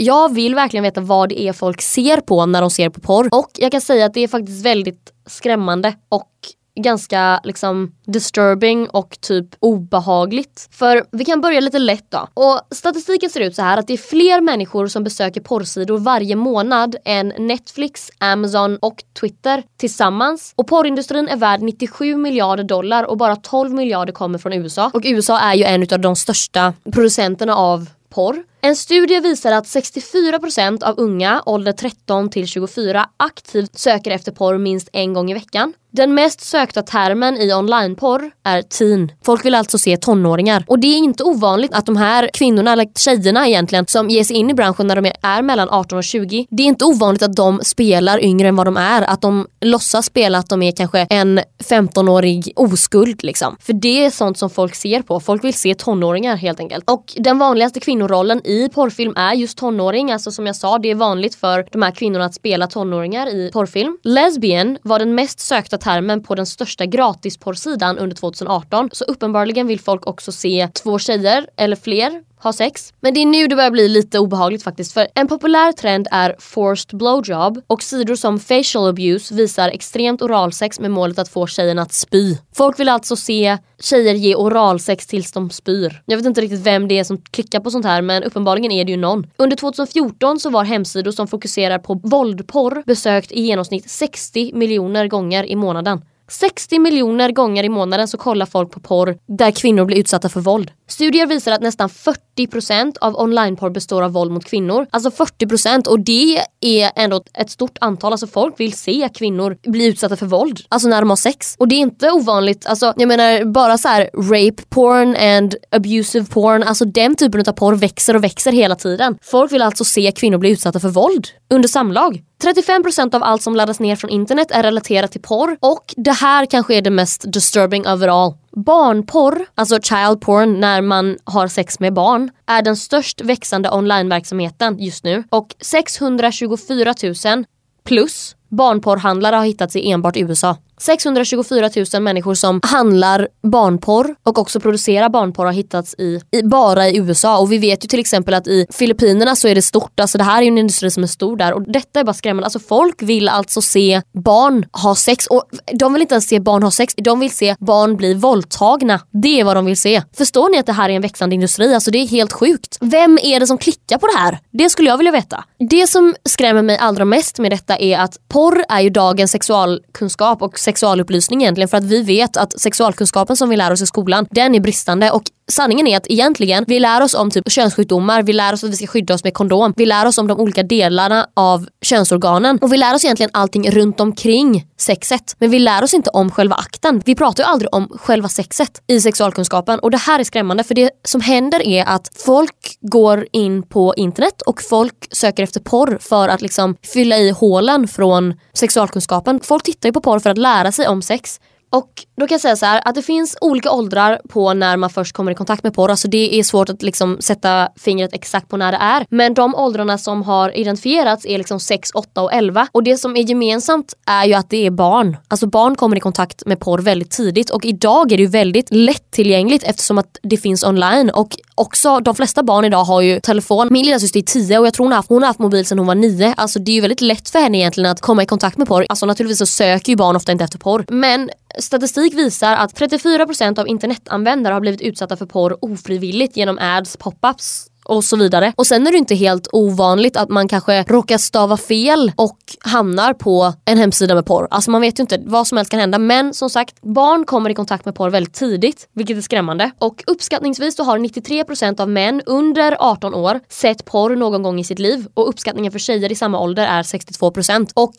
Jag 0.03 0.33
vill 0.33 0.55
verkligen 0.55 0.83
veta 0.83 1.01
vad 1.01 1.29
det 1.29 1.41
är 1.41 1.53
folk 1.53 1.81
ser 1.81 2.17
på 2.17 2.45
när 2.45 2.61
de 2.61 2.69
ser 2.69 2.89
på 2.89 3.01
porr. 3.01 3.29
Och 3.31 3.49
jag 3.55 3.71
kan 3.71 3.81
säga 3.81 4.05
att 4.05 4.13
det 4.13 4.19
är 4.23 4.27
faktiskt 4.27 4.65
väldigt 4.65 5.13
skrämmande 5.25 5.93
och 6.09 6.29
ganska 6.75 7.41
liksom 7.43 7.95
disturbing 8.05 8.89
och 8.89 9.17
typ 9.21 9.45
obehagligt. 9.59 10.69
För 10.71 11.05
vi 11.11 11.25
kan 11.25 11.41
börja 11.41 11.59
lite 11.59 11.79
lätt 11.79 12.05
då. 12.09 12.27
Och 12.33 12.61
statistiken 12.71 13.29
ser 13.29 13.39
ut 13.39 13.55
så 13.55 13.61
här 13.61 13.77
att 13.77 13.87
det 13.87 13.93
är 13.93 13.97
fler 13.97 14.41
människor 14.41 14.87
som 14.87 15.03
besöker 15.03 15.41
porrsidor 15.41 15.97
varje 15.97 16.35
månad 16.35 16.95
än 17.05 17.33
Netflix, 17.39 18.09
Amazon 18.17 18.77
och 18.77 19.03
Twitter 19.19 19.63
tillsammans. 19.77 20.53
Och 20.55 20.67
porrindustrin 20.67 21.27
är 21.27 21.37
värd 21.37 21.61
97 21.61 22.15
miljarder 22.15 22.63
dollar 22.63 23.03
och 23.03 23.17
bara 23.17 23.35
12 23.35 23.73
miljarder 23.73 24.13
kommer 24.13 24.39
från 24.39 24.53
USA. 24.53 24.91
Och 24.93 25.01
USA 25.03 25.39
är 25.39 25.53
ju 25.53 25.63
en 25.63 25.81
av 25.91 25.99
de 25.99 26.15
största 26.15 26.73
producenterna 26.91 27.55
av 27.55 27.89
porr. 28.09 28.43
En 28.65 28.75
studie 28.75 29.19
visar 29.19 29.51
att 29.51 29.65
64% 29.65 30.83
av 30.83 30.99
unga 30.99 31.43
ålder 31.45 31.71
13 31.71 32.29
till 32.29 32.47
24 32.47 33.09
aktivt 33.17 33.79
söker 33.79 34.11
efter 34.11 34.31
porr 34.31 34.57
minst 34.57 34.89
en 34.93 35.13
gång 35.13 35.31
i 35.31 35.33
veckan. 35.33 35.73
Den 35.95 36.13
mest 36.13 36.41
sökta 36.41 36.81
termen 36.81 37.37
i 37.37 37.53
onlineporr 37.53 38.31
är 38.43 38.61
teen. 38.61 39.11
Folk 39.25 39.45
vill 39.45 39.55
alltså 39.55 39.77
se 39.77 39.97
tonåringar. 39.97 40.63
Och 40.67 40.79
det 40.79 40.87
är 40.87 40.97
inte 40.97 41.23
ovanligt 41.23 41.73
att 41.73 41.85
de 41.85 41.97
här 41.97 42.29
kvinnorna, 42.33 42.71
eller 42.71 42.87
tjejerna 42.95 43.47
egentligen, 43.47 43.87
som 43.87 44.09
ger 44.09 44.23
sig 44.23 44.35
in 44.35 44.49
i 44.49 44.53
branschen 44.53 44.87
när 44.87 45.01
de 45.01 45.11
är 45.21 45.41
mellan 45.41 45.69
18 45.69 45.97
och 45.97 46.03
20. 46.03 46.47
Det 46.49 46.63
är 46.63 46.67
inte 46.67 46.85
ovanligt 46.85 47.23
att 47.23 47.35
de 47.35 47.59
spelar 47.63 48.23
yngre 48.23 48.47
än 48.47 48.55
vad 48.55 48.67
de 48.67 48.77
är. 48.77 49.01
Att 49.01 49.21
de 49.21 49.47
låtsas 49.61 50.05
spela 50.05 50.37
att 50.37 50.49
de 50.49 50.61
är 50.61 50.71
kanske 50.71 50.99
en 51.09 51.39
15-årig 51.69 52.53
oskuld 52.55 53.23
liksom. 53.23 53.57
För 53.59 53.73
det 53.73 54.05
är 54.05 54.09
sånt 54.09 54.37
som 54.37 54.49
folk 54.49 54.75
ser 54.75 55.01
på. 55.01 55.19
Folk 55.19 55.43
vill 55.43 55.53
se 55.53 55.75
tonåringar 55.75 56.35
helt 56.35 56.59
enkelt. 56.59 56.89
Och 56.89 57.13
den 57.15 57.39
vanligaste 57.39 57.79
kvinnorollen 57.79 58.47
i 58.47 58.69
porrfilm 58.69 59.13
är 59.15 59.33
just 59.33 59.57
tonåring. 59.57 60.11
Alltså 60.11 60.31
som 60.31 60.45
jag 60.45 60.55
sa, 60.55 60.77
det 60.77 60.91
är 60.91 60.95
vanligt 60.95 61.35
för 61.35 61.67
de 61.71 61.81
här 61.81 61.91
kvinnorna 61.91 62.25
att 62.25 62.35
spela 62.35 62.67
tonåringar 62.67 63.27
i 63.27 63.49
porrfilm. 63.53 63.97
Lesbian 64.03 64.77
var 64.83 64.99
den 64.99 65.15
mest 65.15 65.39
sökta 65.39 65.77
termen 65.83 66.23
på 66.23 66.35
den 66.35 66.45
största 66.45 66.85
gratisporrsidan 66.85 67.97
under 67.97 68.15
2018. 68.15 68.89
Så 68.93 69.05
uppenbarligen 69.05 69.67
vill 69.67 69.79
folk 69.79 70.07
också 70.07 70.31
se 70.31 70.67
två 70.73 70.99
tjejer 70.99 71.47
eller 71.57 71.75
fler 71.75 72.23
ha 72.43 72.53
sex. 72.53 72.93
Men 73.01 73.13
det 73.13 73.21
är 73.21 73.25
nu 73.25 73.47
det 73.47 73.55
börjar 73.55 73.71
bli 73.71 73.89
lite 73.89 74.19
obehagligt 74.19 74.63
faktiskt 74.63 74.93
för 74.93 75.07
en 75.15 75.27
populär 75.27 75.71
trend 75.71 76.07
är 76.11 76.35
forced 76.39 76.97
blowjob 76.97 77.61
och 77.67 77.83
sidor 77.83 78.15
som 78.15 78.39
facial 78.39 78.89
abuse 78.89 79.33
visar 79.33 79.69
extremt 79.69 80.21
oralsex 80.21 80.79
med 80.79 80.91
målet 80.91 81.19
att 81.19 81.29
få 81.29 81.47
tjejen 81.47 81.79
att 81.79 81.93
spy. 81.93 82.37
Folk 82.55 82.79
vill 82.79 82.89
alltså 82.89 83.15
se 83.15 83.57
tjejer 83.79 84.13
ge 84.13 84.35
oralsex 84.35 85.07
tills 85.07 85.31
de 85.31 85.49
spyr. 85.49 86.01
Jag 86.05 86.17
vet 86.17 86.25
inte 86.25 86.41
riktigt 86.41 86.61
vem 86.61 86.87
det 86.87 86.99
är 86.99 87.03
som 87.03 87.17
klickar 87.17 87.59
på 87.59 87.71
sånt 87.71 87.85
här 87.85 88.01
men 88.01 88.23
uppenbarligen 88.23 88.71
är 88.71 88.85
det 88.85 88.91
ju 88.91 88.97
någon. 88.97 89.27
Under 89.37 89.55
2014 89.55 90.39
så 90.39 90.49
var 90.49 90.63
hemsidor 90.63 91.11
som 91.11 91.27
fokuserar 91.27 91.79
på 91.79 91.93
våldporr 92.03 92.83
besökt 92.85 93.31
i 93.31 93.41
genomsnitt 93.41 93.89
60 93.89 94.51
miljoner 94.53 95.07
gånger 95.07 95.45
i 95.45 95.55
månaden. 95.55 96.01
60 96.27 96.79
miljoner 96.79 97.31
gånger 97.31 97.63
i 97.63 97.69
månaden 97.69 98.07
så 98.07 98.17
kollar 98.17 98.45
folk 98.45 98.71
på 98.71 98.79
porr 98.79 99.17
där 99.25 99.51
kvinnor 99.51 99.85
blir 99.85 99.97
utsatta 99.97 100.29
för 100.29 100.39
våld. 100.39 100.71
Studier 100.87 101.25
visar 101.25 101.51
att 101.51 101.61
nästan 101.61 101.89
40% 101.89 102.32
40 102.37 102.93
av 103.01 103.15
onlineporr 103.15 103.69
består 103.69 104.01
av 104.01 104.11
våld 104.11 104.31
mot 104.31 104.45
kvinnor. 104.45 104.87
Alltså 104.91 105.09
40% 105.09 105.87
och 105.87 105.99
det 105.99 106.43
är 106.61 106.91
ändå 106.95 107.23
ett 107.33 107.49
stort 107.49 107.77
antal. 107.81 108.11
Alltså 108.11 108.27
folk 108.27 108.59
vill 108.59 108.73
se 108.73 109.09
kvinnor 109.13 109.57
bli 109.63 109.85
utsatta 109.85 110.15
för 110.15 110.25
våld. 110.25 110.59
Alltså 110.69 110.87
när 110.87 111.01
de 111.01 111.09
har 111.09 111.17
sex. 111.17 111.55
Och 111.59 111.67
det 111.67 111.75
är 111.75 111.79
inte 111.79 112.11
ovanligt, 112.11 112.65
alltså 112.65 112.93
jag 112.97 113.07
menar 113.07 113.45
bara 113.45 113.77
så 113.77 113.87
här 113.87 114.09
rape 114.13 114.63
porn 114.69 115.15
and 115.15 115.55
abusive 115.71 116.25
porn. 116.25 116.63
Alltså 116.63 116.85
den 116.85 117.15
typen 117.15 117.43
av 117.47 117.51
porr 117.51 117.75
växer 117.75 118.15
och 118.15 118.23
växer 118.23 118.51
hela 118.51 118.75
tiden. 118.75 119.17
Folk 119.21 119.51
vill 119.51 119.61
alltså 119.61 119.83
se 119.83 120.11
kvinnor 120.11 120.37
bli 120.37 120.49
utsatta 120.49 120.79
för 120.79 120.89
våld 120.89 121.27
under 121.49 121.69
samlag. 121.69 122.23
35% 122.43 123.15
av 123.15 123.23
allt 123.23 123.41
som 123.41 123.55
laddas 123.55 123.79
ner 123.79 123.95
från 123.95 124.09
internet 124.09 124.51
är 124.51 124.63
relaterat 124.63 125.11
till 125.11 125.21
porr 125.21 125.57
och 125.59 125.93
det 125.97 126.11
här 126.11 126.45
kanske 126.45 126.75
är 126.75 126.81
det 126.81 126.89
mest 126.89 127.31
disturbing 127.33 127.87
of 127.87 128.01
it 128.01 128.09
all. 128.09 128.33
Barnporr, 128.55 129.45
alltså 129.55 129.79
child 129.81 130.21
porn 130.21 130.59
när 130.59 130.81
man 130.81 131.17
har 131.23 131.47
sex 131.47 131.79
med 131.79 131.93
barn, 131.93 132.31
är 132.45 132.61
den 132.61 132.75
störst 132.75 133.21
växande 133.21 133.69
onlineverksamheten 133.69 134.79
just 134.79 135.03
nu 135.03 135.23
och 135.29 135.55
624 135.61 136.93
000 137.25 137.45
plus 137.83 138.35
barnporrhandlare 138.49 139.35
har 139.35 139.45
hittats 139.45 139.75
i 139.75 139.91
enbart 139.91 140.17
USA. 140.17 140.57
624 140.85 141.69
000 141.93 142.01
människor 142.01 142.33
som 142.33 142.59
handlar 142.63 143.27
barnporr 143.43 144.15
och 144.23 144.37
också 144.37 144.59
producerar 144.59 145.09
barnporr 145.09 145.45
har 145.45 145.53
hittats 145.53 145.95
i, 145.97 146.19
i, 146.31 146.43
bara 146.43 146.89
i 146.89 146.97
USA 146.97 147.37
och 147.37 147.51
vi 147.51 147.57
vet 147.57 147.83
ju 147.83 147.87
till 147.87 147.99
exempel 147.99 148.33
att 148.33 148.47
i 148.47 148.65
Filippinerna 148.69 149.35
så 149.35 149.47
är 149.47 149.55
det 149.55 149.61
stort, 149.61 149.99
alltså 149.99 150.17
det 150.17 150.23
här 150.23 150.37
är 150.37 150.41
ju 150.41 150.47
en 150.47 150.57
industri 150.57 150.91
som 150.91 151.03
är 151.03 151.07
stor 151.07 151.37
där 151.37 151.53
och 151.53 151.71
detta 151.71 151.99
är 151.99 152.03
bara 152.03 152.13
skrämmande. 152.13 152.45
Alltså 152.45 152.59
folk 152.59 153.01
vill 153.01 153.29
alltså 153.29 153.61
se 153.61 154.01
barn 154.13 154.65
ha 154.71 154.95
sex 154.95 155.27
och 155.27 155.43
de 155.73 155.93
vill 155.93 156.01
inte 156.01 156.13
ens 156.13 156.27
se 156.27 156.39
barn 156.39 156.63
ha 156.63 156.71
sex, 156.71 156.93
de 156.97 157.19
vill 157.19 157.31
se 157.31 157.55
barn 157.59 157.95
bli 157.97 158.13
våldtagna. 158.13 158.99
Det 159.11 159.39
är 159.39 159.43
vad 159.43 159.57
de 159.57 159.65
vill 159.65 159.77
se. 159.77 160.01
Förstår 160.17 160.49
ni 160.49 160.57
att 160.57 160.65
det 160.65 160.73
här 160.73 160.89
är 160.89 160.93
en 160.93 161.01
växande 161.01 161.35
industri? 161.35 161.73
Alltså 161.73 161.91
det 161.91 161.97
är 161.97 162.07
helt 162.07 162.33
sjukt. 162.33 162.77
Vem 162.81 163.19
är 163.23 163.39
det 163.39 163.47
som 163.47 163.57
klickar 163.57 163.97
på 163.97 164.07
det 164.07 164.17
här? 164.17 164.39
Det 164.51 164.69
skulle 164.69 164.89
jag 164.89 164.97
vilja 164.97 165.11
veta. 165.11 165.43
Det 165.69 165.87
som 165.87 166.15
skrämmer 166.25 166.61
mig 166.61 166.77
allra 166.77 167.05
mest 167.05 167.39
med 167.39 167.51
detta 167.51 167.77
är 167.77 167.97
att 167.97 168.17
porr 168.27 168.63
är 168.69 168.81
ju 168.81 168.89
dagens 168.89 169.31
sexualkunskap 169.31 170.41
och 170.41 170.59
sexualupplysning 170.73 171.41
egentligen 171.41 171.67
för 171.67 171.77
att 171.77 171.83
vi 171.83 172.01
vet 172.01 172.37
att 172.37 172.61
sexualkunskapen 172.61 173.37
som 173.37 173.49
vi 173.49 173.57
lär 173.57 173.71
oss 173.71 173.81
i 173.81 173.85
skolan 173.85 174.27
den 174.31 174.55
är 174.55 174.59
bristande 174.59 175.11
och 175.11 175.23
sanningen 175.47 175.87
är 175.87 175.97
att 175.97 176.07
egentligen 176.09 176.65
vi 176.67 176.79
lär 176.79 177.01
oss 177.01 177.13
om 177.13 177.31
typ 177.31 177.51
könssjukdomar, 177.51 178.23
vi 178.23 178.33
lär 178.33 178.53
oss 178.53 178.63
att 178.63 178.69
vi 178.69 178.75
ska 178.75 178.87
skydda 178.87 179.13
oss 179.13 179.23
med 179.23 179.33
kondom, 179.33 179.73
vi 179.77 179.85
lär 179.85 180.05
oss 180.05 180.17
om 180.17 180.27
de 180.27 180.39
olika 180.39 180.63
delarna 180.63 181.27
av 181.33 181.67
könsorganen 181.81 182.59
och 182.61 182.73
vi 182.73 182.77
lär 182.77 182.95
oss 182.95 183.05
egentligen 183.05 183.29
allting 183.33 183.71
runt 183.71 183.99
omkring 183.99 184.65
sexet. 184.77 185.35
Men 185.39 185.49
vi 185.49 185.59
lär 185.59 185.83
oss 185.83 185.93
inte 185.93 186.09
om 186.09 186.31
själva 186.31 186.55
akten. 186.55 187.01
Vi 187.05 187.15
pratar 187.15 187.43
ju 187.43 187.49
aldrig 187.49 187.75
om 187.75 187.89
själva 188.01 188.29
sexet 188.29 188.81
i 188.87 189.01
sexualkunskapen 189.01 189.79
och 189.79 189.91
det 189.91 189.97
här 189.97 190.19
är 190.19 190.23
skrämmande 190.23 190.63
för 190.63 190.75
det 190.75 190.91
som 191.03 191.21
händer 191.21 191.67
är 191.67 191.85
att 191.85 192.11
folk 192.25 192.77
går 192.81 193.27
in 193.31 193.63
på 193.63 193.93
internet 193.97 194.41
och 194.41 194.61
folk 194.61 195.07
söker 195.11 195.43
efter 195.43 195.59
porr 195.59 195.97
för 196.01 196.27
att 196.27 196.41
liksom 196.41 196.75
fylla 196.93 197.17
i 197.17 197.31
hålen 197.31 197.87
från 197.87 198.33
sexualkunskapen. 198.53 199.39
Folk 199.43 199.63
tittar 199.63 199.89
ju 199.89 199.93
på 199.93 200.01
porr 200.01 200.19
för 200.19 200.29
att 200.29 200.37
lära 200.37 200.71
sig 200.71 200.87
om 200.87 201.01
sex 201.01 201.39
och 201.73 202.05
då 202.17 202.27
kan 202.27 202.35
jag 202.35 202.41
säga 202.41 202.55
så 202.55 202.65
här 202.65 202.81
att 202.85 202.95
det 202.95 203.01
finns 203.01 203.37
olika 203.41 203.71
åldrar 203.71 204.21
på 204.29 204.53
när 204.53 204.77
man 204.77 204.89
först 204.89 205.15
kommer 205.15 205.31
i 205.31 205.35
kontakt 205.35 205.63
med 205.63 205.73
porr. 205.73 205.89
Alltså 205.89 206.07
det 206.07 206.39
är 206.39 206.43
svårt 206.43 206.69
att 206.69 206.81
liksom 206.83 207.17
sätta 207.19 207.69
fingret 207.75 208.13
exakt 208.13 208.49
på 208.49 208.57
när 208.57 208.71
det 208.71 208.77
är. 208.77 209.05
Men 209.09 209.33
de 209.33 209.55
åldrarna 209.55 209.97
som 209.97 210.23
har 210.23 210.57
identifierats 210.57 211.25
är 211.25 211.37
liksom 211.37 211.59
6, 211.59 211.89
8 211.93 212.21
och 212.21 212.33
11. 212.33 212.67
Och 212.71 212.83
det 212.83 212.97
som 212.97 213.17
är 213.17 213.21
gemensamt 213.21 213.93
är 214.05 214.25
ju 214.25 214.33
att 214.33 214.49
det 214.49 214.65
är 214.65 214.71
barn. 214.71 215.17
Alltså 215.27 215.47
barn 215.47 215.75
kommer 215.75 215.97
i 215.97 215.99
kontakt 215.99 216.45
med 216.45 216.59
porr 216.59 216.79
väldigt 216.79 217.11
tidigt 217.11 217.49
och 217.49 217.65
idag 217.65 218.11
är 218.11 218.17
det 218.17 218.23
ju 218.23 218.29
väldigt 218.29 218.67
lättillgängligt 218.71 219.63
eftersom 219.63 219.97
att 219.97 220.17
det 220.23 220.37
finns 220.37 220.63
online 220.63 221.09
och 221.09 221.37
också 221.55 221.99
de 221.99 222.15
flesta 222.15 222.43
barn 222.43 222.65
idag 222.65 222.83
har 222.83 223.01
ju 223.01 223.19
telefon. 223.19 223.67
Min 223.71 223.85
lilla 223.85 223.99
syster 223.99 224.19
är 224.19 224.23
10 224.23 224.59
och 224.59 224.67
jag 224.67 224.73
tror 224.73 224.85
hon 224.85 224.91
har, 224.91 224.97
haft, 224.97 225.09
hon 225.09 225.21
har 225.21 225.27
haft 225.27 225.39
mobil 225.39 225.65
sedan 225.65 225.77
hon 225.77 225.87
var 225.87 225.95
9. 225.95 226.33
Alltså 226.37 226.59
det 226.59 226.71
är 226.71 226.73
ju 226.73 226.81
väldigt 226.81 227.01
lätt 227.01 227.29
för 227.29 227.39
henne 227.39 227.57
egentligen 227.57 227.91
att 227.91 228.01
komma 228.01 228.23
i 228.23 228.25
kontakt 228.25 228.57
med 228.57 228.67
porr. 228.67 228.85
Alltså 228.89 229.05
naturligtvis 229.05 229.39
så 229.39 229.45
söker 229.45 229.91
ju 229.91 229.95
barn 229.95 230.15
ofta 230.15 230.31
inte 230.31 230.43
efter 230.43 230.59
porr. 230.59 230.85
Men 230.89 231.29
Statistik 231.59 232.13
visar 232.13 232.55
att 232.55 232.79
34% 232.79 233.59
av 233.59 233.67
internetanvändare 233.67 234.53
har 234.53 234.61
blivit 234.61 234.81
utsatta 234.81 235.17
för 235.17 235.25
porr 235.25 235.57
ofrivilligt 235.61 236.37
genom 236.37 236.57
ads, 236.61 236.97
pop-ups 236.97 237.67
och 237.85 238.03
så 238.03 238.17
vidare. 238.17 238.53
Och 238.55 238.67
sen 238.67 238.87
är 238.87 238.91
det 238.91 238.97
inte 238.97 239.15
helt 239.15 239.47
ovanligt 239.51 240.17
att 240.17 240.29
man 240.29 240.47
kanske 240.47 240.83
råkar 240.83 241.17
stava 241.17 241.57
fel 241.57 242.11
och 242.15 242.37
hamnar 242.59 243.13
på 243.13 243.53
en 243.65 243.77
hemsida 243.77 244.15
med 244.15 244.25
porr. 244.25 244.47
Alltså 244.51 244.71
man 244.71 244.81
vet 244.81 244.99
ju 244.99 245.01
inte, 245.01 245.21
vad 245.25 245.47
som 245.47 245.57
helst 245.57 245.71
kan 245.71 245.79
hända. 245.79 245.97
Men 245.99 246.33
som 246.33 246.49
sagt, 246.49 246.81
barn 246.81 247.25
kommer 247.25 247.49
i 247.49 247.53
kontakt 247.53 247.85
med 247.85 247.95
porr 247.95 248.09
väldigt 248.09 248.33
tidigt, 248.33 248.87
vilket 248.93 249.17
är 249.17 249.21
skrämmande. 249.21 249.71
Och 249.79 250.03
uppskattningsvis 250.07 250.75
så 250.75 250.83
har 250.83 250.97
93% 250.97 251.81
av 251.81 251.89
män 251.89 252.21
under 252.25 252.75
18 252.79 253.13
år 253.13 253.39
sett 253.49 253.85
porr 253.85 254.15
någon 254.15 254.43
gång 254.43 254.59
i 254.59 254.63
sitt 254.63 254.79
liv 254.79 255.07
och 255.13 255.29
uppskattningen 255.29 255.71
för 255.71 255.79
tjejer 255.79 256.11
i 256.11 256.15
samma 256.15 256.39
ålder 256.39 256.67
är 256.67 256.83
62%. 256.83 257.71
Och 257.73 257.93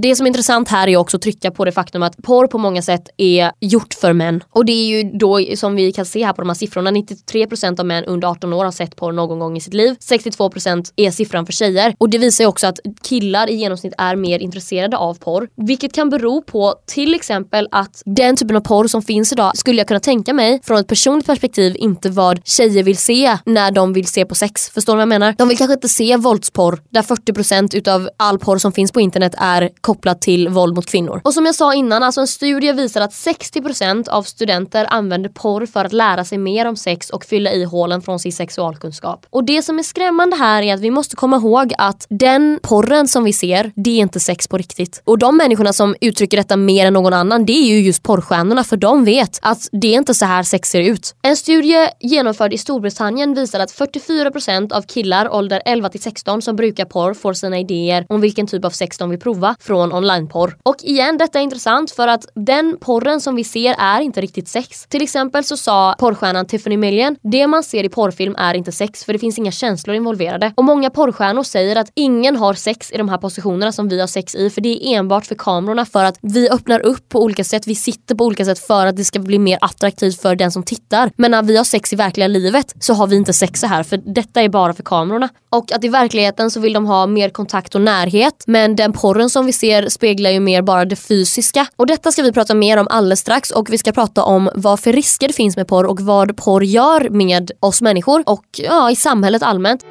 det 0.00 0.16
som 0.16 0.26
är 0.26 0.28
intressant 0.28 0.68
här 0.68 0.88
är 0.88 0.96
också 0.96 1.16
att 1.16 1.22
trycka 1.22 1.50
på 1.50 1.64
det 1.64 1.72
faktum 1.72 2.02
att 2.02 2.16
porr 2.16 2.46
på 2.46 2.58
många 2.58 2.82
sätt 2.82 3.08
är 3.16 3.52
gjort 3.60 3.94
för 3.94 4.12
män. 4.12 4.42
Och 4.50 4.64
det 4.64 4.72
är 4.72 4.86
ju 4.86 5.10
då 5.18 5.40
som 5.56 5.74
vi 5.74 5.92
kan 5.92 6.04
se 6.04 6.24
här 6.26 6.32
på 6.32 6.40
de 6.40 6.48
här 6.48 6.54
siffrorna, 6.54 6.90
93% 6.90 7.80
av 7.80 7.86
män 7.86 8.04
under 8.04 8.28
18 8.28 8.52
år 8.52 8.64
har 8.64 8.72
sett 8.72 8.96
porr 8.96 9.12
någon 9.12 9.38
gång 9.38 9.56
i 9.56 9.60
sitt 9.60 9.74
liv. 9.74 9.96
62% 10.00 10.92
är 10.96 11.10
siffran 11.10 11.46
för 11.46 11.52
tjejer. 11.52 11.94
Och 11.98 12.10
det 12.10 12.18
visar 12.18 12.44
ju 12.44 12.48
också 12.48 12.66
att 12.66 12.78
killar 13.02 13.50
i 13.50 13.54
genomsnitt 13.54 13.94
är 13.98 14.16
mer 14.16 14.38
intresserade 14.38 14.96
av 14.96 15.14
porr. 15.14 15.48
Vilket 15.56 15.92
kan 15.92 16.10
bero 16.10 16.42
på 16.42 16.74
till 16.86 17.14
exempel 17.14 17.68
att 17.70 18.02
den 18.04 18.36
typen 18.36 18.56
av 18.56 18.60
porr 18.60 18.86
som 18.86 19.02
finns 19.02 19.32
idag 19.32 19.56
skulle 19.56 19.78
jag 19.78 19.88
kunna 19.88 20.00
tänka 20.00 20.34
mig 20.34 20.60
från 20.64 20.78
ett 20.78 20.86
personligt 20.86 21.26
perspektiv 21.26 21.76
inte 21.78 22.10
vad 22.10 22.40
tjejer 22.44 22.82
vill 22.82 22.96
se 22.96 23.38
när 23.44 23.70
de 23.70 23.92
vill 23.92 24.06
se 24.06 24.24
på 24.24 24.34
sex. 24.34 24.70
Förstår 24.70 24.92
du 24.92 24.96
vad 24.96 25.02
jag 25.02 25.08
menar? 25.08 25.34
De 25.38 25.48
vill 25.48 25.58
kanske 25.58 25.74
inte 25.74 25.88
se 25.88 26.16
våldsporr 26.16 26.80
där 26.90 27.02
40% 27.02 27.76
utav 27.76 28.08
all 28.16 28.38
porr 28.38 28.58
som 28.58 28.72
finns 28.72 28.92
på 28.92 29.00
internet 29.00 29.34
är 29.38 29.70
kopplat 29.88 30.20
till 30.20 30.48
våld 30.48 30.74
mot 30.74 30.86
kvinnor. 30.86 31.20
Och 31.24 31.34
som 31.34 31.46
jag 31.46 31.54
sa 31.54 31.74
innan, 31.74 32.02
alltså 32.02 32.20
en 32.20 32.26
studie 32.26 32.72
visar 32.72 33.00
att 33.00 33.10
60% 33.10 34.08
av 34.08 34.22
studenter 34.22 34.86
använder 34.90 35.30
porr 35.30 35.66
för 35.66 35.84
att 35.84 35.92
lära 35.92 36.24
sig 36.24 36.38
mer 36.38 36.66
om 36.66 36.76
sex 36.76 37.10
och 37.10 37.24
fylla 37.24 37.52
i 37.52 37.64
hålen 37.64 38.02
från 38.02 38.18
sin 38.18 38.32
sexualkunskap. 38.32 39.26
Och 39.30 39.44
det 39.44 39.62
som 39.62 39.78
är 39.78 39.82
skrämmande 39.82 40.36
här 40.36 40.62
är 40.62 40.74
att 40.74 40.80
vi 40.80 40.90
måste 40.90 41.16
komma 41.16 41.36
ihåg 41.36 41.72
att 41.78 42.06
den 42.10 42.58
porren 42.62 43.08
som 43.08 43.24
vi 43.24 43.32
ser, 43.32 43.72
det 43.76 43.90
är 43.90 43.98
inte 43.98 44.20
sex 44.20 44.48
på 44.48 44.58
riktigt. 44.58 45.02
Och 45.04 45.18
de 45.18 45.36
människorna 45.36 45.72
som 45.72 45.94
uttrycker 46.00 46.36
detta 46.36 46.56
mer 46.56 46.86
än 46.86 46.92
någon 46.92 47.12
annan, 47.12 47.46
det 47.46 47.52
är 47.52 47.68
ju 47.68 47.80
just 47.80 48.02
porrstjärnorna 48.02 48.64
för 48.64 48.76
de 48.76 49.04
vet 49.04 49.38
att 49.42 49.68
det 49.72 49.94
är 49.94 49.98
inte 49.98 50.14
så 50.14 50.24
här 50.24 50.42
sex 50.42 50.70
ser 50.70 50.80
ut. 50.80 51.14
En 51.22 51.36
studie 51.36 51.88
genomförd 52.00 52.52
i 52.52 52.58
Storbritannien 52.58 53.34
visar 53.34 53.60
att 53.60 53.72
44% 53.72 54.72
av 54.72 54.82
killar 54.82 55.34
ålder 55.34 55.62
11 55.64 55.88
till 55.88 56.02
16 56.02 56.42
som 56.42 56.56
brukar 56.56 56.84
porr 56.84 57.14
får 57.14 57.32
sina 57.32 57.58
idéer 57.58 58.06
om 58.08 58.20
vilken 58.20 58.46
typ 58.46 58.64
av 58.64 58.70
sex 58.70 58.98
de 58.98 59.10
vill 59.10 59.20
prova 59.20 59.56
från 59.68 59.92
onlineporr. 59.92 60.56
Och 60.62 60.76
igen, 60.82 61.18
detta 61.18 61.38
är 61.38 61.42
intressant 61.42 61.90
för 61.90 62.08
att 62.08 62.26
den 62.34 62.76
porren 62.80 63.20
som 63.20 63.34
vi 63.34 63.44
ser 63.44 63.74
är 63.78 64.00
inte 64.00 64.20
riktigt 64.20 64.48
sex. 64.48 64.86
Till 64.88 65.02
exempel 65.02 65.44
så 65.44 65.56
sa 65.56 65.94
porrstjärnan 65.98 66.46
Tiffany 66.46 66.76
Million, 66.76 67.16
det 67.22 67.46
man 67.46 67.62
ser 67.62 67.84
i 67.84 67.88
porrfilm 67.88 68.34
är 68.38 68.54
inte 68.54 68.72
sex 68.72 69.04
för 69.04 69.12
det 69.12 69.18
finns 69.18 69.38
inga 69.38 69.50
känslor 69.50 69.96
involverade. 69.96 70.52
Och 70.56 70.64
många 70.64 70.90
porrstjärnor 70.90 71.42
säger 71.42 71.76
att 71.76 71.92
ingen 71.94 72.36
har 72.36 72.54
sex 72.54 72.92
i 72.92 72.96
de 72.98 73.08
här 73.08 73.18
positionerna 73.18 73.72
som 73.72 73.88
vi 73.88 74.00
har 74.00 74.06
sex 74.06 74.34
i 74.34 74.50
för 74.50 74.60
det 74.60 74.68
är 74.68 74.98
enbart 74.98 75.26
för 75.26 75.34
kamerorna 75.34 75.84
för 75.84 76.04
att 76.04 76.18
vi 76.22 76.50
öppnar 76.50 76.80
upp 76.80 77.08
på 77.08 77.22
olika 77.22 77.44
sätt, 77.44 77.66
vi 77.66 77.74
sitter 77.74 78.14
på 78.14 78.24
olika 78.24 78.44
sätt 78.44 78.58
för 78.58 78.86
att 78.86 78.96
det 78.96 79.04
ska 79.04 79.18
bli 79.18 79.38
mer 79.38 79.58
attraktivt 79.60 80.22
för 80.22 80.36
den 80.36 80.52
som 80.52 80.62
tittar. 80.62 81.10
Men 81.16 81.30
när 81.30 81.42
vi 81.42 81.56
har 81.56 81.64
sex 81.64 81.92
i 81.92 81.96
verkliga 81.96 82.28
livet 82.28 82.74
så 82.80 82.94
har 82.94 83.06
vi 83.06 83.16
inte 83.16 83.32
sex 83.32 83.60
så 83.60 83.66
här 83.66 83.82
för 83.82 83.96
detta 83.96 84.42
är 84.42 84.48
bara 84.48 84.74
för 84.74 84.82
kamerorna. 84.82 85.28
Och 85.50 85.72
att 85.72 85.84
i 85.84 85.88
verkligheten 85.88 86.50
så 86.50 86.60
vill 86.60 86.72
de 86.72 86.86
ha 86.86 87.06
mer 87.06 87.30
kontakt 87.30 87.74
och 87.74 87.80
närhet 87.80 88.44
men 88.46 88.76
den 88.76 88.92
porren 88.92 89.30
som 89.30 89.46
vi 89.46 89.52
ser 89.58 89.88
speglar 89.88 90.30
ju 90.30 90.40
mer 90.40 90.62
bara 90.62 90.84
det 90.84 90.96
fysiska. 90.96 91.66
Och 91.76 91.86
detta 91.86 92.12
ska 92.12 92.22
vi 92.22 92.32
prata 92.32 92.54
mer 92.54 92.76
om 92.76 92.86
alldeles 92.90 93.20
strax 93.20 93.50
och 93.50 93.70
vi 93.70 93.78
ska 93.78 93.92
prata 93.92 94.22
om 94.22 94.50
vad 94.54 94.80
för 94.80 94.92
risker 94.92 95.28
det 95.28 95.34
finns 95.34 95.56
med 95.56 95.68
porr 95.68 95.84
och 95.84 96.00
vad 96.00 96.36
porr 96.36 96.64
gör 96.64 97.08
med 97.10 97.50
oss 97.60 97.82
människor 97.82 98.22
och 98.26 98.46
ja, 98.52 98.90
i 98.90 98.96
samhället 98.96 99.42
allmänt. 99.42 99.84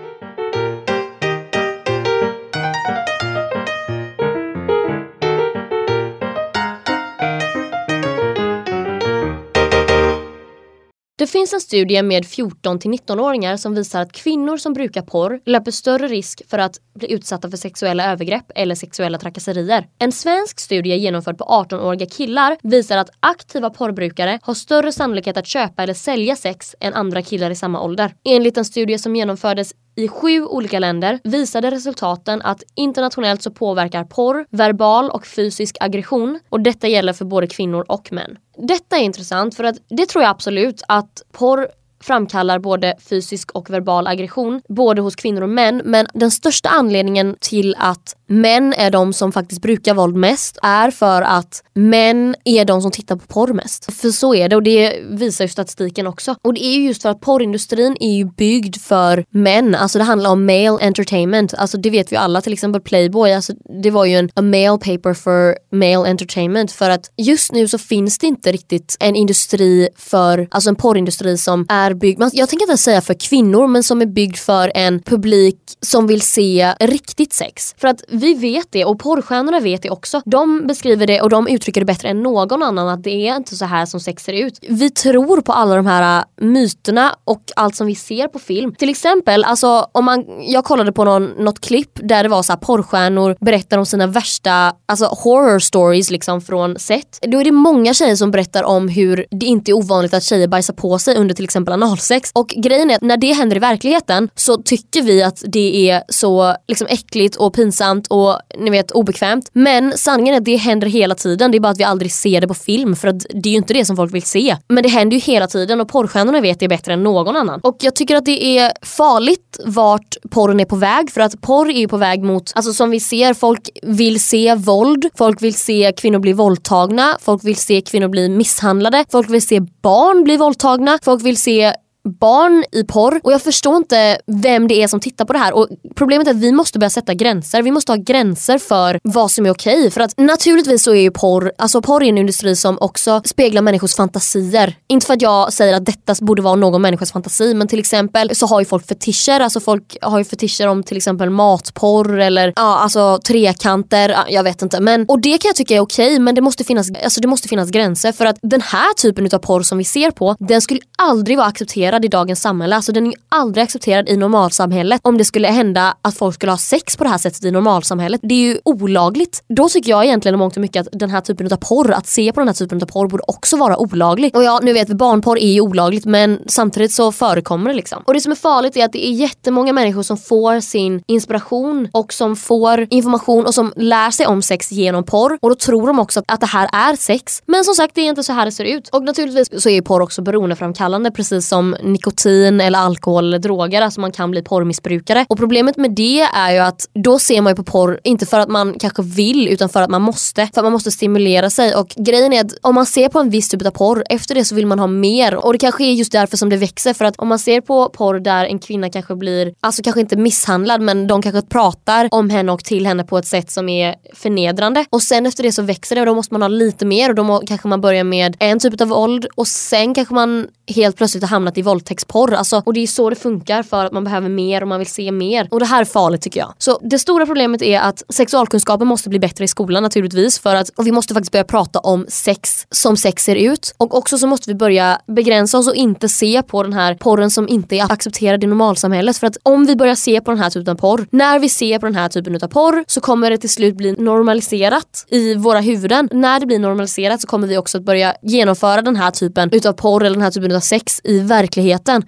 Det 11.28 11.32
finns 11.32 11.54
en 11.54 11.62
studie 11.62 12.02
med 12.04 12.26
14 12.26 12.80
till 12.80 12.92
19-åringar 12.92 13.58
som 13.58 13.76
visar 13.76 14.02
att 14.02 14.12
kvinnor 14.12 14.58
som 14.58 14.74
brukar 14.74 15.02
porr 15.02 15.40
löper 15.46 15.72
större 15.72 16.08
risk 16.08 16.42
för 16.50 16.60
att 16.60 16.80
bli 16.96 17.12
utsatta 17.14 17.50
för 17.50 17.58
sexuella 17.58 18.12
övergrepp 18.12 18.52
eller 18.56 18.76
sexuella 18.76 19.18
trakasserier. 19.18 19.88
En 20.00 20.12
svensk 20.12 20.60
studie 20.60 20.96
genomförd 20.96 21.38
på 21.38 21.44
18-åriga 21.44 22.06
killar 22.06 22.58
visar 22.64 22.98
att 22.98 23.10
aktiva 23.20 23.70
porrbrukare 23.70 24.40
har 24.42 24.54
större 24.54 24.92
sannolikhet 24.92 25.38
att 25.38 25.48
köpa 25.48 25.84
eller 25.84 25.94
sälja 25.94 26.36
sex 26.36 26.76
än 26.80 26.94
andra 26.94 27.22
killar 27.22 27.52
i 27.52 27.56
samma 27.56 27.82
ålder. 27.82 28.14
Enligt 28.24 28.58
en 28.58 28.66
studie 28.66 28.98
som 28.98 29.16
genomfördes 29.16 29.74
i 29.98 30.08
sju 30.08 30.46
olika 30.46 30.80
länder 30.80 31.20
visade 31.24 31.72
resultaten 31.72 32.42
att 32.42 32.64
internationellt 32.76 33.42
så 33.42 33.52
påverkar 33.52 34.04
porr 34.04 34.46
verbal 34.50 35.10
och 35.10 35.28
fysisk 35.28 35.78
aggression 35.80 36.40
och 36.50 36.62
detta 36.62 36.88
gäller 36.88 37.14
för 37.14 37.26
både 37.26 37.48
kvinnor 37.48 37.86
och 37.88 38.12
män. 38.12 38.38
Detta 38.58 38.98
är 38.98 39.02
intressant 39.02 39.56
för 39.56 39.64
att 39.64 39.76
det 39.90 40.06
tror 40.06 40.24
jag 40.24 40.30
absolut 40.32 40.82
att 40.88 41.22
porr 41.32 41.68
framkallar 42.04 42.60
både 42.60 42.96
fysisk 43.10 43.52
och 43.52 43.70
verbal 43.70 44.08
aggression 44.08 44.62
både 44.70 45.02
hos 45.02 45.16
kvinnor 45.16 45.42
och 45.42 45.50
män 45.50 45.82
men 45.86 46.08
den 46.14 46.32
största 46.32 46.70
anledningen 46.70 47.36
till 47.40 47.76
att 47.80 48.17
män 48.28 48.74
är 48.74 48.92
de 48.92 49.14
som 49.14 49.32
faktiskt 49.32 49.62
brukar 49.62 49.94
våld 49.94 50.16
mest 50.16 50.58
är 50.64 50.92
för 50.92 51.22
att 51.22 51.64
män 51.74 52.36
är 52.46 52.66
de 52.66 52.82
som 52.82 52.92
tittar 52.92 53.16
på 53.16 53.28
porr 53.28 53.54
mest. 53.54 53.94
För 53.94 54.10
så 54.10 54.36
är 54.36 54.50
det 54.50 54.56
och 54.56 54.64
det 54.64 55.00
visar 55.10 55.46
ju 55.46 55.50
statistiken 55.50 56.08
också. 56.08 56.36
Och 56.42 56.54
det 56.54 56.66
är 56.66 56.78
ju 56.78 56.88
just 56.88 57.02
för 57.02 57.10
att 57.10 57.22
porrindustrin 57.22 57.98
är 58.00 58.12
ju 58.12 58.26
byggd 58.26 58.76
för 58.76 59.26
män. 59.30 59.76
Alltså 59.76 59.98
det 59.98 60.04
handlar 60.04 60.30
om 60.30 60.46
male 60.46 60.78
entertainment. 60.82 61.54
Alltså 61.54 61.78
det 61.78 61.90
vet 61.90 62.12
vi 62.12 62.16
alla, 62.16 62.42
till 62.42 62.54
exempel 62.54 62.82
Playboy. 62.82 63.34
Alltså 63.34 63.54
det 63.84 63.92
var 63.92 64.06
ju 64.06 64.16
en 64.16 64.30
a 64.36 64.42
male 64.42 64.78
paper 64.78 65.14
for 65.14 65.58
male 65.76 66.10
entertainment 66.10 66.72
för 66.72 66.90
att 66.90 67.12
just 67.18 67.52
nu 67.52 67.68
så 67.68 67.78
finns 67.78 68.18
det 68.18 68.28
inte 68.28 68.52
riktigt 68.52 68.98
en 69.00 69.16
industri 69.16 69.90
för, 69.96 70.48
alltså 70.52 70.70
en 70.70 70.76
porrindustri 70.76 71.38
som 71.38 71.66
är 71.70 71.94
byggd, 71.94 72.24
jag 72.34 72.50
tänker 72.50 72.64
inte 72.64 72.78
säga 72.78 73.02
för 73.02 73.14
kvinnor 73.14 73.68
men 73.68 73.84
som 73.84 74.02
är 74.02 74.06
byggd 74.06 74.38
för 74.38 74.72
en 74.76 75.02
publik 75.02 75.58
som 75.82 76.08
vill 76.08 76.22
se 76.22 76.74
riktigt 76.80 77.34
sex. 77.34 77.76
För 77.78 77.88
att 77.88 78.04
vi 78.18 78.34
vet 78.34 78.72
det 78.72 78.86
och 78.86 79.00
porrstjärnorna 79.00 79.60
vet 79.60 79.82
det 79.82 79.90
också. 79.90 80.22
De 80.26 80.68
beskriver 80.68 81.08
det 81.08 81.22
och 81.22 81.30
de 81.30 81.48
uttrycker 81.48 81.82
det 81.82 81.86
bättre 81.86 82.10
än 82.10 82.24
någon 82.24 82.64
annan 82.64 82.88
att 82.88 83.04
det 83.04 83.28
är 83.28 83.36
inte 83.36 83.56
så 83.56 83.66
här 83.66 83.86
som 83.86 84.00
sex 84.00 84.24
ser 84.24 84.34
ut. 84.34 84.60
Vi 84.70 84.90
tror 84.90 85.42
på 85.42 85.54
alla 85.54 85.76
de 85.76 85.86
här 85.86 86.20
äh, 86.20 86.46
myterna 86.46 87.16
och 87.24 87.44
allt 87.56 87.76
som 87.76 87.88
vi 87.88 87.96
ser 87.96 88.28
på 88.28 88.40
film. 88.40 88.76
Till 88.76 88.90
exempel, 88.90 89.44
alltså, 89.44 89.88
om 89.92 90.06
man, 90.06 90.26
jag 90.42 90.64
kollade 90.64 90.92
på 90.92 91.04
någon, 91.04 91.26
något 91.26 91.60
klipp 91.60 92.00
där 92.04 92.24
det 92.24 92.30
var 92.30 92.44
så 92.44 92.52
här 92.52 92.60
porrstjärnor 92.60 93.38
berättar 93.40 93.78
om 93.78 93.86
sina 93.86 94.08
värsta 94.08 94.74
alltså 94.86 95.06
horror 95.06 95.60
stories 95.60 96.12
liksom 96.12 96.42
från 96.42 96.80
set. 96.80 97.20
Då 97.22 97.40
är 97.40 97.44
det 97.44 97.52
många 97.52 97.94
tjejer 97.94 98.16
som 98.16 98.32
berättar 98.32 98.64
om 98.64 98.88
hur 98.88 99.26
det 99.32 99.46
inte 99.46 99.72
är 99.72 99.74
ovanligt 99.74 100.14
att 100.14 100.24
tjejer 100.24 100.48
bajsar 100.48 100.74
på 100.74 101.00
sig 101.00 101.16
under 101.16 101.36
till 101.36 101.46
exempel 101.46 101.74
analsex. 101.74 102.32
Och 102.34 102.48
grejen 102.48 102.92
är 102.92 102.96
att 102.96 103.02
när 103.02 103.18
det 103.18 103.34
händer 103.34 103.56
i 103.56 103.60
verkligheten 103.60 104.30
så 104.36 104.58
tycker 104.58 105.02
vi 105.02 105.24
att 105.24 105.44
det 105.46 105.90
är 105.90 106.04
så 106.10 106.56
liksom 106.68 106.88
äckligt 106.90 107.36
och 107.36 107.54
pinsamt 107.54 108.07
och 108.08 108.40
ni 108.58 108.70
vet 108.70 108.92
obekvämt. 108.92 109.50
Men 109.54 109.98
sanningen 109.98 110.34
är 110.34 110.38
att 110.38 110.46
det 110.46 110.56
händer 110.56 110.88
hela 110.88 111.16
tiden. 111.16 111.52
Det 111.52 111.58
är 111.58 111.60
bara 111.60 111.72
att 111.72 111.80
vi 111.80 111.84
aldrig 111.84 112.12
ser 112.12 112.42
det 112.42 112.48
på 112.48 112.54
film 112.54 112.96
för 112.96 113.08
att 113.08 113.20
det 113.20 113.50
är 113.50 113.52
ju 113.52 113.58
inte 113.58 113.74
det 113.74 113.86
som 113.86 113.96
folk 113.96 114.14
vill 114.14 114.24
se. 114.24 114.58
Men 114.68 114.84
det 114.84 114.90
händer 114.90 115.18
ju 115.18 115.22
hela 115.22 115.48
tiden 115.48 115.82
och 115.82 115.88
porrstjärnorna 115.88 116.42
vet 116.42 116.60
det 116.60 116.68
bättre 116.68 116.94
än 116.94 117.04
någon 117.04 117.36
annan. 117.36 117.60
Och 117.64 117.78
jag 117.80 117.96
tycker 117.96 118.16
att 118.16 118.26
det 118.26 118.58
är 118.58 118.72
farligt 118.82 119.60
vart 119.66 120.18
porren 120.30 120.60
är 120.60 120.66
på 120.66 120.76
väg 120.76 121.12
för 121.12 121.22
att 121.22 121.42
porr 121.42 121.70
är 121.70 121.80
ju 121.80 121.88
på 121.88 121.98
väg 121.98 122.24
mot, 122.24 122.52
alltså 122.56 122.74
som 122.74 122.90
vi 122.90 123.00
ser, 123.00 123.34
folk 123.34 123.70
vill 123.82 124.20
se 124.20 124.56
våld, 124.56 125.10
folk 125.18 125.42
vill 125.42 125.54
se 125.54 125.94
kvinnor 125.98 126.20
bli 126.20 126.34
våldtagna, 126.34 127.18
folk 127.22 127.44
vill 127.44 127.56
se 127.56 127.82
kvinnor 127.82 128.08
bli 128.08 128.30
misshandlade, 128.30 129.06
folk 129.12 129.30
vill 129.30 129.48
se 129.48 129.60
barn 129.60 130.24
bli 130.24 130.38
våldtagna, 130.38 131.00
folk 131.04 131.24
vill 131.24 131.38
se 131.38 131.74
barn 132.08 132.64
i 132.72 132.84
porr 132.84 133.20
och 133.24 133.34
jag 133.34 133.42
förstår 133.42 133.78
inte 133.78 134.18
vem 134.28 134.68
det 134.68 134.84
är 134.84 134.88
som 134.88 135.00
tittar 135.00 135.26
på 135.26 135.34
det 135.34 135.40
här. 135.40 135.54
Och 135.54 135.68
Problemet 135.96 136.28
är 136.28 136.32
att 136.32 136.38
vi 136.38 136.52
måste 136.52 136.80
börja 136.80 136.90
sätta 136.90 137.14
gränser. 137.14 137.62
Vi 137.62 137.72
måste 137.72 137.92
ha 137.92 137.98
gränser 137.98 138.58
för 138.58 139.00
vad 139.04 139.32
som 139.32 139.46
är 139.46 139.50
okej. 139.50 139.92
För 139.92 140.02
att 140.02 140.14
naturligtvis 140.18 140.84
så 140.84 140.92
är 140.92 141.02
ju 141.02 141.12
porr, 141.12 141.52
alltså 141.58 141.82
porr 141.82 142.04
är 142.04 142.10
en 142.10 142.18
industri 142.18 142.56
som 142.56 142.78
också 142.82 143.22
speglar 143.26 143.62
människors 143.62 143.96
fantasier. 143.96 144.76
Inte 144.88 145.06
för 145.06 145.14
att 145.14 145.22
jag 145.22 145.54
säger 145.54 145.74
att 145.74 145.86
detta 145.86 146.16
borde 146.22 146.42
vara 146.42 146.56
någon 146.56 146.82
människas 146.82 147.12
fantasi 147.12 147.54
men 147.54 147.68
till 147.68 147.80
exempel 147.80 148.36
så 148.36 148.46
har 148.46 148.60
ju 148.60 148.66
folk 148.66 148.88
fetischer. 148.88 149.40
Alltså 149.40 149.60
folk 149.60 149.98
har 150.02 150.18
ju 150.18 150.24
fetischer 150.24 150.68
om 150.68 150.84
till 150.84 150.98
exempel 150.98 151.30
matporr 151.30 152.20
eller 152.20 152.54
ja, 152.56 152.78
alltså 152.78 153.20
trekanter. 153.28 154.18
Jag 154.30 154.44
vet 154.44 154.62
inte. 154.62 154.80
Men, 154.80 155.06
och 155.06 155.22
det 155.22 155.38
kan 155.38 155.50
jag 155.50 155.56
tycka 155.56 155.76
är 155.76 155.80
okej 155.80 156.20
men 156.20 156.36
det 156.36 156.42
måste, 156.42 156.64
finnas, 156.64 156.88
alltså 157.04 157.22
det 157.22 157.28
måste 157.28 157.48
finnas 157.48 157.70
gränser 157.70 158.12
för 158.12 158.26
att 158.26 158.38
den 158.42 158.62
här 158.62 158.94
typen 158.94 159.30
av 159.32 159.40
porr 159.40 159.62
som 159.62 159.78
vi 159.78 159.84
ser 159.84 160.12
på 160.12 160.36
den 160.40 160.62
skulle 160.62 160.80
aldrig 160.98 161.38
vara 161.38 161.48
accepterad 161.48 161.97
i 162.06 162.08
dagens 162.08 162.42
samhälle. 162.42 162.76
Alltså 162.76 162.92
den 162.92 163.06
är 163.06 163.12
ju 163.12 163.18
aldrig 163.30 163.64
accepterad 163.64 164.10
i 164.10 164.18
normalsamhället 164.18 165.02
om 165.04 165.18
det 165.18 165.26
skulle 165.26 165.48
hända 165.48 165.98
att 166.02 166.18
folk 166.18 166.36
skulle 166.36 166.52
ha 166.52 166.58
sex 166.58 166.98
på 166.98 167.04
det 167.04 167.10
här 167.10 167.18
sättet 167.18 167.44
i 167.44 167.52
normalsamhället. 167.52 168.22
Det 168.24 168.36
är 168.36 168.54
ju 168.54 168.60
olagligt. 168.66 169.44
Då 169.50 169.70
tycker 169.70 169.90
jag 169.90 170.06
egentligen 170.06 170.36
i 170.36 170.38
mångt 170.38 170.56
och 170.56 170.62
mycket 170.62 170.88
att 170.88 171.00
den 171.00 171.10
här 171.10 171.22
typen 171.22 171.54
av 171.54 171.58
porr, 171.58 171.92
att 171.92 172.08
se 172.08 172.32
på 172.32 172.40
den 172.40 172.48
här 172.48 172.56
typen 172.56 172.82
av 172.82 172.86
porr 172.86 173.08
borde 173.08 173.24
också 173.28 173.58
vara 173.58 173.78
olagligt. 173.78 174.36
Och 174.36 174.44
ja, 174.44 174.60
nu 174.64 174.74
vet 174.74 174.90
vi 174.90 174.96
barnporr 174.96 175.38
är 175.38 175.52
ju 175.52 175.62
olagligt 175.62 176.06
men 176.06 176.40
samtidigt 176.48 176.92
så 176.92 177.12
förekommer 177.12 177.70
det 177.70 177.76
liksom. 177.76 178.04
Och 178.06 178.14
det 178.14 178.22
som 178.22 178.32
är 178.32 178.36
farligt 178.36 178.78
är 178.78 178.86
att 178.86 178.92
det 178.92 179.08
är 179.08 179.12
jättemånga 179.12 179.74
människor 179.74 180.04
som 180.04 180.18
får 180.18 180.60
sin 180.60 181.04
inspiration 181.08 181.90
och 181.92 182.14
som 182.14 182.36
får 182.36 182.88
information 182.90 183.46
och 183.46 183.54
som 183.54 183.74
lär 183.76 184.12
sig 184.12 184.28
om 184.28 184.42
sex 184.42 184.72
genom 184.72 185.04
porr 185.04 185.38
och 185.42 185.50
då 185.50 185.56
tror 185.56 185.88
de 185.88 186.00
också 186.00 186.24
att 186.28 186.40
det 186.40 186.46
här 186.46 186.70
är 186.74 186.96
sex. 186.96 187.42
Men 187.46 187.64
som 187.64 187.74
sagt 187.74 187.96
det 187.96 188.02
är 188.02 188.10
inte 188.10 188.24
så 188.24 188.34
här 188.34 188.46
det 188.46 188.52
ser 188.52 188.66
ut. 188.66 188.90
Och 188.90 189.04
naturligtvis 189.04 189.64
så 189.64 189.70
är 189.70 189.82
porr 189.82 190.02
också 190.02 190.22
beroendeframkallande 190.22 191.12
precis 191.12 191.48
som 191.48 191.76
nikotin 191.84 192.62
eller 192.62 192.80
alkohol 192.80 193.24
eller 193.24 193.40
droger. 193.40 193.82
Alltså 193.82 194.02
man 194.02 194.12
kan 194.12 194.32
bli 194.32 194.42
porrmissbrukare. 194.42 195.26
Och 195.30 195.38
problemet 195.38 195.78
med 195.78 195.92
det 195.92 196.22
är 196.22 196.54
ju 196.54 196.60
att 196.60 196.90
då 196.94 197.20
ser 197.20 197.42
man 197.42 197.52
ju 197.52 197.56
på 197.56 197.64
porr 197.64 198.00
inte 198.04 198.26
för 198.26 198.40
att 198.40 198.50
man 198.50 198.74
kanske 198.80 199.02
vill 199.02 199.48
utan 199.48 199.70
för 199.70 199.82
att 199.82 199.90
man 199.90 200.02
måste. 200.02 200.50
För 200.54 200.62
att 200.62 200.66
man 200.66 200.72
måste 200.72 200.92
stimulera 200.92 201.50
sig 201.50 201.76
och 201.76 201.88
grejen 201.98 202.34
är 202.34 202.46
att 202.46 202.52
om 202.62 202.76
man 202.76 202.86
ser 202.86 203.10
på 203.10 203.20
en 203.20 203.30
viss 203.30 203.50
typ 203.50 203.66
av 203.66 203.72
porr 203.72 204.04
efter 204.10 204.36
det 204.36 204.46
så 204.46 204.56
vill 204.56 204.68
man 204.68 204.80
ha 204.80 204.88
mer 204.88 205.36
och 205.36 205.54
det 205.54 205.60
kanske 205.60 205.84
är 205.84 205.94
just 205.94 206.12
därför 206.12 206.38
som 206.38 206.50
det 206.50 206.58
växer 206.58 206.94
för 206.94 207.06
att 207.06 207.16
om 207.18 207.28
man 207.28 207.40
ser 207.40 207.62
på 207.62 207.90
porr 207.90 208.20
där 208.20 208.46
en 208.46 208.60
kvinna 208.60 208.90
kanske 208.90 209.16
blir, 209.16 209.54
alltså 209.60 209.84
kanske 209.84 210.02
inte 210.02 210.18
misshandlad 210.18 210.82
men 210.82 211.08
de 211.08 211.22
kanske 211.22 211.42
pratar 211.42 212.08
om 212.12 212.30
henne 212.30 212.52
och 212.52 212.64
till 212.64 212.88
henne 212.88 213.04
på 213.04 213.18
ett 213.18 213.26
sätt 213.26 213.52
som 213.52 213.70
är 213.70 213.96
förnedrande 214.14 214.86
och 214.90 215.02
sen 215.02 215.26
efter 215.26 215.44
det 215.44 215.52
så 215.52 215.62
växer 215.62 215.96
det 215.96 216.02
och 216.02 216.08
då 216.08 216.16
måste 216.16 216.34
man 216.34 216.42
ha 216.42 216.48
lite 216.50 216.86
mer 216.86 217.10
och 217.10 217.16
då 217.16 217.42
kanske 217.48 217.68
man 217.68 217.82
börjar 217.82 218.04
med 218.04 218.38
en 218.40 218.60
typ 218.60 218.82
av 218.82 218.88
våld 218.88 219.28
och 219.36 219.48
sen 219.48 219.94
kanske 219.94 220.14
man 220.14 220.48
helt 220.76 220.98
plötsligt 220.98 221.24
har 221.24 221.30
hamnat 221.30 221.58
i 221.58 221.62
våldtäktsporr. 221.68 222.34
Alltså, 222.34 222.62
och 222.66 222.74
det 222.74 222.80
är 222.80 222.88
så 222.88 223.10
det 223.10 223.16
funkar 223.16 223.64
för 223.64 223.86
att 223.86 223.92
man 223.92 224.04
behöver 224.04 224.30
mer 224.30 224.62
och 224.62 224.68
man 224.68 224.80
vill 224.80 224.88
se 224.88 225.12
mer. 225.12 225.48
Och 225.52 225.60
det 225.60 225.66
här 225.66 225.82
är 225.82 225.86
farligt 225.86 226.22
tycker 226.22 226.40
jag. 226.40 226.54
Så 226.58 226.80
det 226.84 227.00
stora 227.00 227.26
problemet 227.26 227.62
är 227.62 227.80
att 227.80 228.04
sexualkunskapen 228.10 228.88
måste 228.88 229.10
bli 229.10 229.20
bättre 229.20 229.44
i 229.44 229.48
skolan 229.48 229.84
naturligtvis. 229.84 230.40
För 230.40 230.56
att, 230.56 230.70
och 230.70 230.88
vi 230.88 230.92
måste 230.92 231.14
faktiskt 231.14 231.32
börja 231.32 231.44
prata 231.44 231.80
om 231.80 232.06
sex 232.10 232.68
som 232.72 232.98
sex 232.98 233.24
ser 233.24 233.36
ut. 233.36 233.76
Och 233.78 233.98
också 233.98 234.18
så 234.18 234.28
måste 234.28 234.50
vi 234.50 234.56
börja 234.56 235.02
begränsa 235.08 235.58
oss 235.58 235.68
och 235.68 235.76
inte 235.76 236.10
se 236.10 236.44
på 236.44 236.64
den 236.64 236.74
här 236.74 236.96
porren 236.96 237.32
som 237.32 237.48
inte 237.50 237.76
är 237.76 237.92
accepterad 237.92 238.44
i 238.44 238.48
normalsamhället. 238.48 239.18
För 239.18 239.28
att 239.28 239.38
om 239.44 239.66
vi 239.66 239.76
börjar 239.76 239.96
se 239.96 240.22
på 240.22 240.32
den 240.32 240.40
här 240.40 240.50
typen 240.50 240.72
av 240.72 240.78
porr, 240.78 241.08
när 241.12 241.40
vi 241.40 241.50
ser 241.50 241.80
på 241.80 241.86
den 241.86 241.96
här 241.96 242.10
typen 242.10 242.36
av 242.36 242.48
porr 242.48 242.84
så 242.88 243.02
kommer 243.02 243.30
det 243.30 243.38
till 243.38 243.50
slut 243.50 243.76
bli 243.76 243.92
normaliserat 243.92 245.06
i 245.10 245.36
våra 245.36 245.60
huvuden. 245.60 246.10
När 246.12 246.40
det 246.40 246.46
blir 246.46 246.60
normaliserat 246.60 247.22
så 247.22 247.28
kommer 247.28 247.48
vi 247.48 247.58
också 247.58 247.78
att 247.78 247.84
börja 247.84 248.14
genomföra 248.22 248.82
den 248.82 248.96
här 248.96 249.12
typen 249.12 249.50
utav 249.52 249.74
porr 249.74 250.04
eller 250.04 250.16
den 250.16 250.24
här 250.24 250.32
typen 250.32 250.56
av 250.56 250.60
sex 250.60 251.02
i 251.04 251.20
verkligheten. 251.20 251.57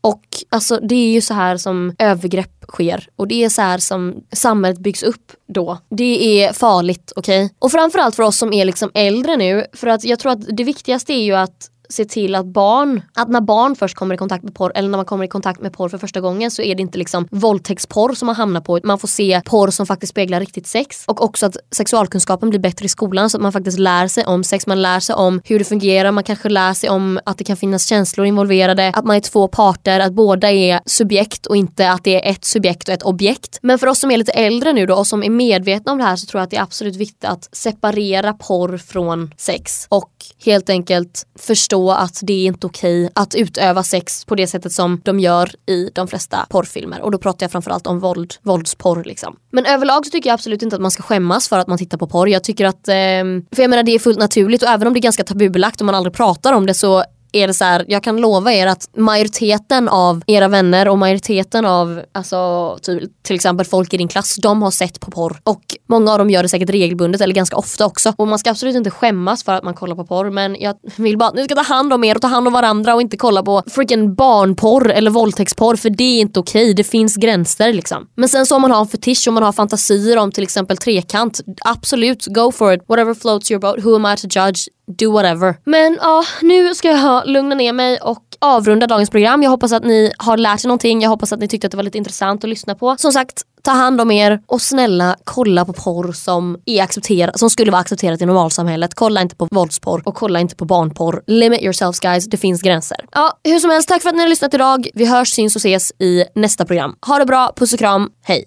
Och 0.02 0.22
alltså 0.50 0.80
det 0.80 0.96
är 0.96 1.12
ju 1.12 1.22
så 1.22 1.34
här 1.34 1.58
som 1.58 1.96
övergrepp 2.00 2.66
sker 2.68 3.10
och 3.16 3.28
det 3.28 3.44
är 3.44 3.50
så 3.50 3.62
här 3.62 3.78
som 3.78 4.24
samhället 4.32 4.80
byggs 4.80 5.04
upp 5.04 5.32
då. 5.48 5.78
Det 5.90 6.44
är 6.44 6.54
farligt, 6.54 7.14
okej? 7.16 7.46
Okay? 7.46 7.56
Och 7.60 7.72
framförallt 7.72 8.16
för 8.16 8.24
oss 8.24 8.38
som 8.38 8.54
är 8.54 8.66
liksom 8.66 8.92
äldre 8.94 9.38
nu 9.38 9.66
för 9.74 9.88
att 9.88 10.04
jag 10.04 10.20
tror 10.20 10.32
att 10.32 10.58
det 10.58 10.64
viktigaste 10.64 11.14
är 11.14 11.24
ju 11.24 11.36
att 11.36 11.70
se 11.90 12.06
till 12.06 12.36
att 12.36 12.46
barn, 12.46 13.02
att 13.14 13.30
när 13.30 13.42
barn 13.42 13.76
först 13.76 13.96
kommer 13.96 14.16
i 14.16 14.18
kontakt 14.18 14.44
med 14.44 14.56
porr 14.56 14.72
eller 14.76 14.90
när 14.90 14.98
man 14.98 15.06
kommer 15.06 15.26
i 15.26 15.28
kontakt 15.28 15.62
med 15.62 15.74
porr 15.74 15.90
för 15.90 15.98
första 15.98 16.22
gången 16.22 16.52
så 16.52 16.62
är 16.62 16.76
det 16.76 16.82
inte 16.82 16.98
liksom 16.98 17.28
våldtäktsporr 17.32 18.14
som 18.14 18.26
man 18.26 18.36
hamnar 18.36 18.62
på. 18.62 18.80
Man 18.84 19.00
får 19.00 19.08
se 19.08 19.42
porr 19.46 19.70
som 19.70 19.86
faktiskt 19.86 20.10
speglar 20.10 20.40
riktigt 20.40 20.68
sex. 20.68 21.04
Och 21.08 21.24
också 21.24 21.46
att 21.46 21.58
sexualkunskapen 21.72 22.50
blir 22.50 22.60
bättre 22.60 22.86
i 22.86 22.90
skolan 22.90 23.30
så 23.30 23.38
att 23.38 23.42
man 23.42 23.52
faktiskt 23.52 23.80
lär 23.80 24.08
sig 24.08 24.26
om 24.26 24.44
sex. 24.44 24.68
Man 24.68 24.82
lär 24.82 25.00
sig 25.00 25.16
om 25.16 25.42
hur 25.46 25.60
det 25.60 25.66
fungerar. 25.66 26.12
Man 26.12 26.24
kanske 26.24 26.50
lär 26.50 26.74
sig 26.74 26.90
om 26.90 27.20
att 27.26 27.38
det 27.38 27.44
kan 27.44 27.58
finnas 27.58 27.86
känslor 27.86 28.26
involverade. 28.26 28.92
Att 28.96 29.06
man 29.06 29.16
är 29.16 29.20
två 29.20 29.48
parter, 29.48 30.00
att 30.00 30.14
båda 30.14 30.52
är 30.52 30.80
subjekt 30.86 31.46
och 31.46 31.56
inte 31.56 31.92
att 31.92 32.04
det 32.04 32.28
är 32.28 32.32
ett 32.32 32.46
subjekt 32.46 32.88
och 32.88 32.94
ett 32.94 33.04
objekt. 33.04 33.60
Men 33.62 33.80
för 33.80 33.88
oss 33.88 34.00
som 34.00 34.12
är 34.12 34.18
lite 34.18 34.32
äldre 34.32 34.74
nu 34.74 34.86
då 34.86 34.96
och 34.96 35.08
som 35.08 35.24
är 35.24 35.30
medvetna 35.30 35.92
om 35.92 35.98
det 35.98 36.04
här 36.04 36.16
så 36.16 36.26
tror 36.26 36.40
jag 36.40 36.44
att 36.44 36.52
det 36.52 36.58
är 36.58 36.64
absolut 36.64 36.96
viktigt 36.96 37.26
att 37.26 37.50
separera 37.52 38.34
porr 38.34 38.78
från 38.78 39.34
sex 39.38 39.88
och 39.90 40.12
helt 40.46 40.70
enkelt 40.70 41.26
förstå 41.40 41.79
förstå 41.80 41.92
att 41.92 42.20
det 42.24 42.34
är 42.34 42.46
inte 42.46 42.68
okej 42.68 43.10
att 43.16 43.36
utöva 43.36 43.84
sex 43.84 44.26
på 44.26 44.36
det 44.36 44.48
sättet 44.48 44.72
som 44.72 45.02
de 45.04 45.20
gör 45.20 45.52
i 45.68 45.90
de 45.94 46.08
flesta 46.08 46.46
porrfilmer. 46.50 47.02
Och 47.02 47.12
då 47.12 47.18
pratar 47.18 47.44
jag 47.44 47.52
framförallt 47.52 47.88
om 47.88 48.00
våld, 48.00 48.34
våldsporr 48.44 49.04
liksom. 49.04 49.36
Men 49.52 49.66
överlag 49.66 50.06
så 50.06 50.12
tycker 50.12 50.30
jag 50.30 50.34
absolut 50.34 50.62
inte 50.62 50.76
att 50.76 50.82
man 50.82 50.92
ska 50.92 51.04
skämmas 51.04 51.50
för 51.50 51.60
att 51.60 51.68
man 51.68 51.78
tittar 51.78 51.98
på 51.98 52.08
porr. 52.08 52.28
Jag 52.28 52.44
tycker 52.44 52.66
att, 52.66 52.88
eh, 52.88 53.24
för 53.56 53.62
jag 53.62 53.70
menar 53.70 53.84
det 53.84 53.96
är 53.96 54.00
fullt 54.00 54.20
naturligt 54.20 54.64
och 54.64 54.70
även 54.70 54.88
om 54.88 54.94
det 54.94 55.00
är 55.00 55.02
ganska 55.02 55.24
tabubelagt 55.24 55.82
och 55.82 55.86
man 55.86 55.96
aldrig 55.96 56.14
pratar 56.14 56.54
om 56.54 56.66
det 56.66 56.74
så 56.74 57.04
är 57.32 57.48
det 57.48 57.54
så 57.54 57.64
här, 57.66 57.86
jag 57.88 58.04
kan 58.04 58.18
lova 58.18 58.54
er 58.54 58.68
att 58.68 58.90
majoriteten 58.98 59.90
av 59.90 60.24
era 60.28 60.48
vänner 60.48 60.88
och 60.88 60.98
majoriteten 60.98 61.66
av 61.66 62.02
alltså, 62.12 62.78
till, 62.82 63.10
till 63.22 63.36
exempel 63.36 63.66
folk 63.66 63.94
i 63.94 63.98
din 63.98 64.08
klass, 64.08 64.36
de 64.36 64.62
har 64.62 64.72
sett 64.72 65.00
på 65.00 65.12
porr. 65.12 65.40
Och 65.44 65.62
många 65.88 66.12
av 66.12 66.18
dem 66.18 66.30
gör 66.30 66.44
det 66.44 66.50
säkert 66.50 66.70
regelbundet 66.70 67.22
eller 67.22 67.34
ganska 67.34 67.56
ofta 67.56 67.86
också. 67.86 68.14
Och 68.18 68.28
man 68.28 68.40
ska 68.40 68.50
absolut 68.50 68.76
inte 68.76 68.92
skämmas 68.92 69.44
för 69.44 69.54
att 69.54 69.64
man 69.64 69.74
kollar 69.74 69.96
på 69.96 70.06
porr 70.06 70.30
men 70.30 70.56
jag 70.60 70.76
vill 70.96 71.18
bara 71.18 71.30
att 71.30 71.36
ni 71.36 71.44
ska 71.46 71.56
ta 71.56 71.62
hand 71.62 71.94
om 71.94 72.04
er 72.04 72.16
och 72.16 72.22
ta 72.22 72.28
hand 72.28 72.48
om 72.48 72.54
varandra 72.54 72.96
och 72.96 73.02
inte 73.02 73.18
kolla 73.18 73.44
på 73.44 73.64
freaking 73.68 74.16
barnporr 74.16 74.90
eller 74.90 75.12
våldtäktsporr 75.12 75.76
för 75.76 75.90
det 75.90 76.04
är 76.04 76.22
inte 76.22 76.40
okej. 76.40 76.74
Det 76.74 76.84
finns 76.84 77.16
gränser 77.16 77.74
liksom. 77.74 78.08
Men 78.16 78.30
sen 78.30 78.46
så 78.46 78.56
om 78.56 78.62
man 78.62 78.72
har 78.72 78.82
en 78.82 78.88
fetisch 78.88 79.28
och 79.28 79.34
man 79.34 79.44
har 79.44 79.52
fantasier 79.52 80.18
om 80.18 80.32
till 80.32 80.44
exempel 80.44 80.78
trekant, 80.78 81.40
absolut 81.66 82.26
go 82.26 82.52
for 82.52 82.74
it. 82.74 82.82
Whatever 82.88 83.14
floats 83.14 83.52
your 83.52 83.62
boat, 83.62 83.86
who 83.86 83.96
am 83.96 84.14
I 84.14 84.18
to 84.18 84.28
judge? 84.40 84.70
Do 84.98 85.12
whatever. 85.12 85.56
Men 85.64 85.98
ja, 86.02 86.24
nu 86.42 86.76
ska 86.76 86.88
jag 86.88 87.28
lugna 87.28 87.56
ner 87.56 87.74
mig 87.74 87.98
och 87.98 88.24
avrunda 88.40 88.88
dagens 88.88 89.10
program. 89.10 89.44
Jag 89.44 89.50
hoppas 89.50 89.72
att 89.72 89.84
ni 89.84 90.12
har 90.18 90.38
lärt 90.38 90.64
er 90.64 90.68
någonting. 90.68 91.02
Jag 91.02 91.10
hoppas 91.10 91.34
att 91.34 91.40
ni 91.40 91.48
tyckte 91.48 91.68
att 91.68 91.72
det 91.72 91.78
var 91.78 91.84
lite 91.84 91.98
intressant 91.98 92.44
att 92.44 92.50
lyssna 92.50 92.76
på. 92.76 92.96
Som 92.98 93.12
sagt, 93.12 93.44
ta 93.64 93.72
hand 93.72 94.02
om 94.02 94.12
er 94.12 94.42
och 94.48 94.62
snälla 94.62 95.16
kolla 95.24 95.66
på 95.66 95.74
porr 95.74 96.12
som, 96.12 96.58
är 96.66 96.84
accepterat, 96.84 97.40
som 97.40 97.50
skulle 97.50 97.72
vara 97.72 97.82
accepterat 97.82 98.22
i 98.22 98.26
normalsamhället. 98.26 98.96
Kolla 98.96 99.22
inte 99.22 99.36
på 99.36 99.48
våldsporr 99.52 100.02
och 100.06 100.16
kolla 100.16 100.40
inte 100.40 100.56
på 100.56 100.66
barnporr. 100.66 101.24
Limit 101.28 101.62
yourselves 101.62 102.00
guys, 102.00 102.26
det 102.26 102.38
finns 102.38 102.62
gränser. 102.62 102.98
Ja, 103.12 103.40
hur 103.44 103.60
som 103.60 103.70
helst, 103.70 103.90
tack 103.90 104.02
för 104.02 104.10
att 104.10 104.16
ni 104.16 104.22
har 104.22 104.30
lyssnat 104.30 104.54
idag. 104.54 104.88
Vi 104.94 105.06
hörs, 105.06 105.30
syns 105.30 105.56
och 105.56 105.60
ses 105.60 105.92
i 106.00 106.24
nästa 106.36 106.66
program. 106.66 106.96
Ha 107.08 107.20
det 107.20 107.26
bra, 107.26 107.54
puss 107.56 107.74
och 107.74 107.80
kram, 107.80 108.10
hej! 108.24 108.46